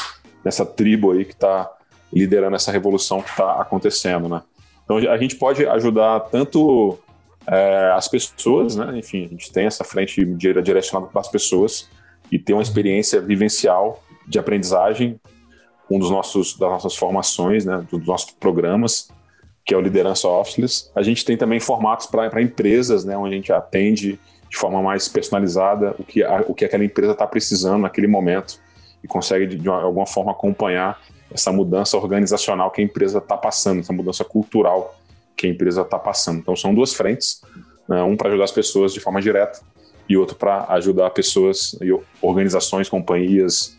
nessa 0.44 0.66
tribo 0.66 1.12
aí 1.12 1.26
que 1.26 1.34
está 1.34 1.70
liderando 2.12 2.56
essa 2.56 2.72
revolução 2.72 3.22
que 3.22 3.30
está 3.30 3.62
acontecendo, 3.62 4.30
né? 4.30 4.42
Então 4.84 4.98
a 4.98 5.18
gente 5.18 5.36
pode 5.36 5.66
ajudar 5.66 6.20
tanto 6.22 6.98
é, 7.48 7.92
as 7.96 8.08
pessoas, 8.08 8.76
né? 8.76 8.98
Enfim, 8.98 9.26
a 9.26 9.28
gente 9.28 9.52
tem 9.52 9.66
essa 9.66 9.84
frente 9.84 10.24
direcionada 10.26 11.12
para 11.12 11.22
as 11.22 11.30
pessoas 11.30 11.90
e 12.32 12.40
tem 12.40 12.56
uma 12.56 12.62
experiência 12.62 13.22
vivencial 13.22 14.02
de 14.28 14.40
aprendizagem, 14.40 15.20
um 15.90 16.00
dos 16.00 16.10
nossos 16.10 16.58
das 16.58 16.70
nossas 16.70 16.96
formações, 16.96 17.66
né? 17.66 17.86
Dos 17.90 18.06
nossos 18.06 18.32
programas, 18.32 19.10
que 19.66 19.74
é 19.74 19.78
o 19.78 19.82
Liderança 19.82 20.28
Officeless. 20.28 20.90
A 20.96 21.02
gente 21.02 21.24
tem 21.24 21.38
também 21.38 21.60
formatos 21.60 22.08
para 22.08 22.42
empresas, 22.42 23.06
né? 23.06 23.18
Onde 23.18 23.34
a 23.34 23.38
gente 23.38 23.54
atende 23.54 24.20
de 24.50 24.58
forma 24.58 24.82
mais 24.82 25.08
personalizada 25.08 25.96
o 25.98 26.04
que, 26.04 26.24
a, 26.24 26.44
o 26.48 26.54
que 26.54 26.66
aquela 26.66 26.84
empresa 26.84 27.14
está 27.14 27.26
precisando 27.26 27.82
naquele 27.82 28.08
momento 28.08 28.60
e 29.04 29.08
consegue, 29.08 29.48
de, 29.48 29.58
de 29.58 29.70
alguma 29.70 30.06
forma, 30.06 30.32
acompanhar 30.32 31.00
essa 31.32 31.52
mudança 31.52 31.98
organizacional 31.98 32.70
que 32.70 32.82
a 32.82 32.84
empresa 32.84 33.20
está 33.20 33.38
passando, 33.38 33.80
essa 33.80 33.94
mudança 33.94 34.24
cultural 34.26 34.96
que 35.38 35.48
a 35.48 35.50
empresa 35.50 35.82
está 35.82 35.98
passando. 35.98 36.40
Então, 36.40 36.56
são 36.56 36.74
duas 36.74 36.94
frentes: 36.94 37.42
né? 37.88 38.04
um 38.04 38.18
para 38.18 38.30
ajudar 38.30 38.44
as 38.44 38.52
pessoas 38.52 38.94
de 38.94 39.00
forma 39.00 39.22
direta 39.22 39.62
e 40.10 40.18
outro 40.18 40.36
para 40.36 40.66
ajudar 40.74 41.10
pessoas 41.12 41.78
e 41.82 41.90
organizações, 42.22 42.90
companhias, 42.90 43.78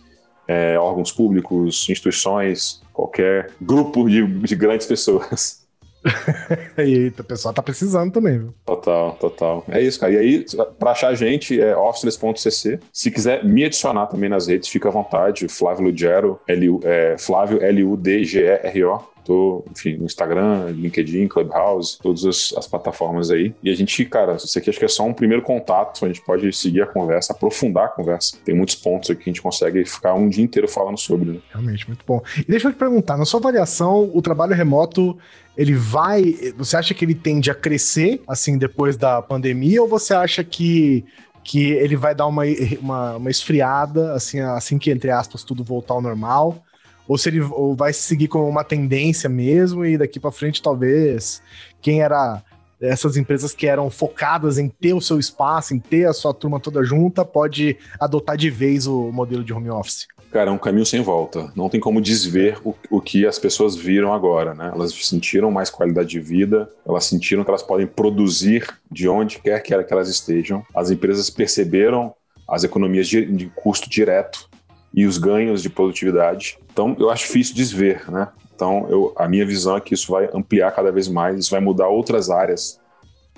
é, 0.49 0.79
órgãos 0.79 1.13
públicos, 1.13 1.87
instituições, 1.89 2.81
qualquer 2.93 3.51
grupo 3.61 4.09
de, 4.09 4.27
de 4.27 4.57
grandes 4.57 4.87
pessoas. 4.87 5.62
e 6.79 7.13
o 7.19 7.25
pessoal 7.25 7.55
tá 7.55 7.63
precisando 7.63 8.13
também, 8.13 8.39
viu? 8.39 8.55
Total, 8.67 9.13
total. 9.13 9.65
É 9.69 9.81
isso, 9.81 10.01
cara. 10.01 10.13
E 10.13 10.19
aí, 10.19 10.45
pra 10.79 10.91
achar 10.93 11.09
a 11.09 11.15
gente, 11.15 11.61
é 11.61 11.77
officeless.cc. 11.77 12.81
Se 12.93 13.11
quiser 13.11 13.45
me 13.45 13.65
adicionar 13.65 14.07
também 14.07 14.29
nas 14.29 14.47
redes, 14.47 14.69
fica 14.69 14.89
à 14.89 14.93
vontade. 14.93 15.49
Flávio 15.49 15.85
Lugero, 15.85 16.41
L 16.49 16.81
é, 16.85 17.17
Flávio 17.19 17.63
L-U-D-G-E-R-O. 17.63 19.12
Tô, 19.25 19.65
enfim, 19.71 19.97
no 19.97 20.05
Instagram, 20.05 20.71
LinkedIn, 20.71 21.29
Clubhouse, 21.29 21.99
todas 21.99 22.25
as, 22.25 22.55
as, 22.57 22.67
plataformas 22.67 23.31
aí. 23.31 23.55
E 23.63 23.71
a 23.71 23.75
gente, 23.75 24.05
cara, 24.05 24.35
isso 24.35 24.59
aqui 24.59 24.69
acho 24.69 24.79
que 24.79 24.85
é 24.85 24.89
só 24.89 25.05
um 25.05 25.15
primeiro 25.15 25.43
contato, 25.43 26.05
a 26.05 26.09
gente 26.09 26.21
pode 26.23 26.53
seguir 26.53 26.83
a 26.83 26.87
conversa, 26.87 27.33
aprofundar 27.33 27.85
a 27.85 27.89
conversa. 27.89 28.37
Tem 28.45 28.55
muitos 28.55 28.75
pontos 28.75 29.11
aqui 29.11 29.25
que 29.25 29.31
a 29.31 29.33
gente 29.33 29.43
consegue 29.43 29.85
ficar 29.85 30.15
um 30.15 30.29
dia 30.29 30.43
inteiro 30.43 30.67
falando 30.67 30.99
sobre. 30.99 31.33
Né? 31.33 31.39
Realmente, 31.51 31.87
muito 31.87 32.05
bom. 32.07 32.21
E 32.37 32.45
deixa 32.45 32.69
eu 32.69 32.73
te 32.73 32.79
perguntar, 32.79 33.17
na 33.17 33.25
sua 33.25 33.39
avaliação, 33.39 34.11
o 34.13 34.21
trabalho 34.21 34.55
remoto 34.55 35.17
ele 35.57 35.75
vai. 35.75 36.35
Você 36.57 36.77
acha 36.77 36.95
que 36.95 37.05
ele 37.05 37.15
tende 37.15 37.51
a 37.51 37.55
crescer, 37.55 38.21
assim, 38.27 38.57
depois 38.59 38.97
da 38.97 39.21
pandemia, 39.21 39.83
ou 39.83 39.89
você 39.89 40.15
acha 40.15 40.43
que, 40.43 41.05
que 41.45 41.73
ele 41.73 41.97
vai 41.97 42.15
dar 42.15 42.27
uma, 42.27 42.43
uma, 42.81 43.17
uma 43.17 43.31
esfriada, 43.31 44.15
assim, 44.15 44.41
assim 44.41 44.79
que, 44.79 44.91
entre 44.91 45.11
aspas, 45.11 45.45
tudo 45.45 45.63
voltar 45.63 45.95
ao 45.95 46.03
normal? 46.03 46.63
Ou 47.07 47.19
se 47.19 47.29
ele 47.29 47.41
ou 47.41 47.75
vai 47.75 47.93
seguir 47.93 48.29
como 48.29 48.49
uma 48.49 48.65
tendência 48.65 49.29
mesmo 49.29 49.85
e 49.85 49.99
daqui 49.99 50.21
para 50.21 50.31
frente 50.31 50.63
talvez 50.63 51.43
quem 51.81 52.03
era 52.03 52.43
essas 52.81 53.17
empresas 53.17 53.55
que 53.55 53.67
eram 53.67 53.89
focadas 53.89 54.59
em 54.59 54.69
ter 54.69 54.93
o 54.93 55.01
seu 55.01 55.19
espaço, 55.19 55.73
em 55.73 55.79
ter 55.79 56.07
a 56.07 56.13
sua 56.13 56.35
turma 56.35 56.59
toda 56.59 56.83
junta, 56.83 57.25
pode 57.25 57.77
adotar 58.01 58.37
de 58.37 58.51
vez 58.51 58.87
o 58.89 59.13
modelo 59.13 59.45
de 59.45 59.53
home 59.53 59.71
office. 59.71 60.09
Cara, 60.33 60.51
é 60.51 60.53
um 60.53 60.59
caminho 60.59 60.87
sem 60.87 61.03
volta. 61.03 61.53
Não 61.55 61.69
tem 61.69 61.79
como 61.79 62.01
desver 62.01 62.59
o, 62.65 62.75
o 62.91 63.01
que 63.01 63.27
as 63.27 63.39
pessoas 63.39 63.77
viram 63.77 64.13
agora, 64.13 64.55
né? 64.55 64.73
Elas 64.75 64.93
sentiram 65.07 65.51
mais 65.51 65.71
qualidade 65.71 66.09
de 66.09 66.21
vida, 66.21 66.69
elas 66.87 67.05
sentiram 67.05 67.45
que 67.45 67.51
elas 67.51 67.63
podem 67.63 67.87
produzir 67.87 68.67
de 68.91 69.09
onde 69.09 69.39
quer 69.39 69.63
que 69.63 69.75
elas 69.75 70.09
estejam. 70.09 70.65
As 70.75 70.91
empresas 70.91 71.29
perceberam 71.29 72.15
as 72.49 72.65
economias 72.65 73.07
de, 73.07 73.25
de 73.27 73.47
custo 73.55 73.89
direto 73.89 74.49
e 74.95 75.07
os 75.07 75.19
ganhos 75.19 75.63
de 75.63 75.71
produtividade. 75.71 76.59
Então, 76.73 76.97
eu 76.99 77.11
acho 77.11 77.27
difícil 77.27 77.55
desver, 77.55 78.11
né? 78.11 78.29
Então, 78.55 78.87
eu, 78.89 79.13
a 79.17 79.27
minha 79.27 79.45
visão 79.45 79.77
é 79.77 79.81
que 79.81 79.95
isso 79.95 80.13
vai 80.13 80.29
ampliar 80.33 80.71
cada 80.73 80.93
vez 80.93 81.09
mais, 81.09 81.39
isso 81.39 81.51
vai 81.51 81.61
mudar 81.61 81.89
outras 81.89 82.31
áreas 82.31 82.81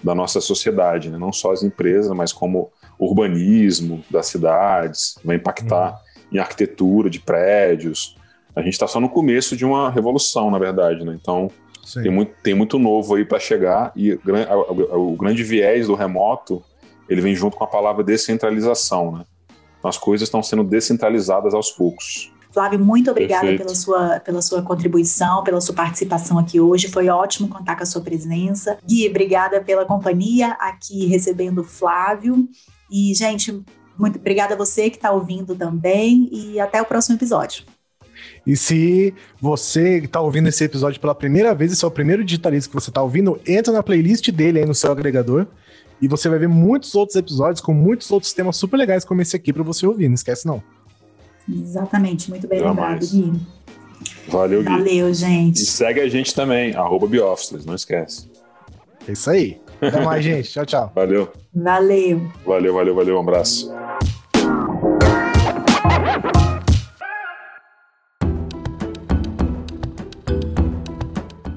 da 0.02 0.14
nossa 0.14 0.40
sociedade, 0.40 1.08
né? 1.08 1.16
não 1.16 1.32
só 1.32 1.52
as 1.52 1.62
empresas, 1.62 2.14
mas 2.14 2.32
como 2.32 2.70
o 2.98 3.06
urbanismo 3.06 4.04
das 4.10 4.26
cidades, 4.26 5.18
vai 5.24 5.36
impactar 5.36 5.92
uhum. 5.92 6.36
em 6.36 6.38
arquitetura 6.38 7.08
de 7.08 7.20
prédios. 7.20 8.16
A 8.54 8.60
gente 8.60 8.74
está 8.74 8.86
só 8.86 9.00
no 9.00 9.08
começo 9.08 9.56
de 9.56 9.64
uma 9.64 9.90
revolução, 9.90 10.50
na 10.50 10.58
verdade, 10.58 11.04
né? 11.04 11.16
Então, 11.20 11.50
tem 11.94 12.10
muito, 12.10 12.32
tem 12.42 12.54
muito 12.54 12.78
novo 12.78 13.14
aí 13.14 13.24
para 13.24 13.38
chegar 13.38 13.92
e 13.94 14.14
o, 14.14 15.12
o 15.12 15.16
grande 15.16 15.42
viés 15.42 15.86
do 15.86 15.94
remoto 15.94 16.62
ele 17.08 17.20
vem 17.20 17.34
junto 17.34 17.56
com 17.56 17.64
a 17.64 17.66
palavra 17.66 18.02
descentralização, 18.02 19.12
né? 19.12 19.24
As 19.88 19.98
coisas 19.98 20.26
estão 20.26 20.42
sendo 20.42 20.64
descentralizadas 20.64 21.54
aos 21.54 21.70
poucos. 21.70 22.32
Flávio, 22.54 22.78
muito 22.78 23.10
obrigada 23.10 23.56
pela 23.56 23.74
sua, 23.74 24.20
pela 24.20 24.40
sua 24.40 24.62
contribuição, 24.62 25.42
pela 25.42 25.60
sua 25.60 25.74
participação 25.74 26.38
aqui 26.38 26.60
hoje. 26.60 26.86
Foi 26.86 27.08
ótimo 27.08 27.48
contar 27.48 27.74
com 27.74 27.82
a 27.82 27.86
sua 27.86 28.00
presença. 28.00 28.78
Gui, 28.86 29.08
obrigada 29.08 29.60
pela 29.60 29.84
companhia 29.84 30.52
aqui 30.60 31.06
recebendo 31.06 31.62
o 31.62 31.64
Flávio. 31.64 32.48
E, 32.88 33.12
gente, 33.12 33.60
muito 33.98 34.20
obrigada 34.20 34.54
a 34.54 34.56
você 34.56 34.88
que 34.88 34.96
está 34.96 35.10
ouvindo 35.10 35.56
também. 35.56 36.28
E 36.30 36.60
até 36.60 36.80
o 36.80 36.84
próximo 36.84 37.16
episódio. 37.16 37.64
E 38.46 38.56
se 38.56 39.12
você 39.40 39.98
está 39.98 40.20
ouvindo 40.20 40.48
esse 40.48 40.62
episódio 40.62 41.00
pela 41.00 41.14
primeira 41.14 41.52
vez, 41.56 41.72
esse 41.72 41.84
é 41.84 41.88
o 41.88 41.90
primeiro 41.90 42.24
digitalista 42.24 42.68
que 42.68 42.74
você 42.74 42.90
está 42.90 43.02
ouvindo, 43.02 43.40
entra 43.44 43.72
na 43.72 43.82
playlist 43.82 44.30
dele 44.30 44.60
aí 44.60 44.66
no 44.66 44.74
seu 44.74 44.92
agregador 44.92 45.48
e 46.00 46.08
você 46.08 46.28
vai 46.28 46.38
ver 46.38 46.48
muitos 46.48 46.94
outros 46.94 47.16
episódios 47.16 47.60
com 47.60 47.72
muitos 47.72 48.10
outros 48.10 48.32
temas 48.32 48.56
super 48.56 48.76
legais 48.76 49.04
como 49.04 49.22
esse 49.22 49.36
aqui 49.36 49.52
para 49.52 49.62
você 49.62 49.86
ouvir, 49.86 50.08
não 50.08 50.14
esquece 50.14 50.46
não. 50.46 50.62
Exatamente, 51.48 52.30
muito 52.30 52.46
bem 52.48 52.62
lembrado, 52.62 53.06
Gui. 53.06 53.32
Valeu, 54.28 54.62
Gui. 54.62 54.70
Valeu, 54.70 55.12
gente. 55.14 55.62
E 55.62 55.66
segue 55.66 56.00
a 56.00 56.08
gente 56.08 56.34
também, 56.34 56.74
arroba 56.74 57.06
Bioffices, 57.06 57.64
não 57.64 57.74
esquece. 57.74 58.30
É 59.06 59.12
isso 59.12 59.30
aí. 59.30 59.60
Até 59.80 60.02
mais, 60.02 60.24
gente. 60.24 60.50
Tchau, 60.50 60.66
tchau. 60.66 60.92
Valeu. 60.94 61.30
Valeu. 61.54 62.20
Valeu, 62.44 62.74
valeu, 62.74 62.94
valeu. 62.94 63.16
Um 63.16 63.20
abraço. 63.20 63.70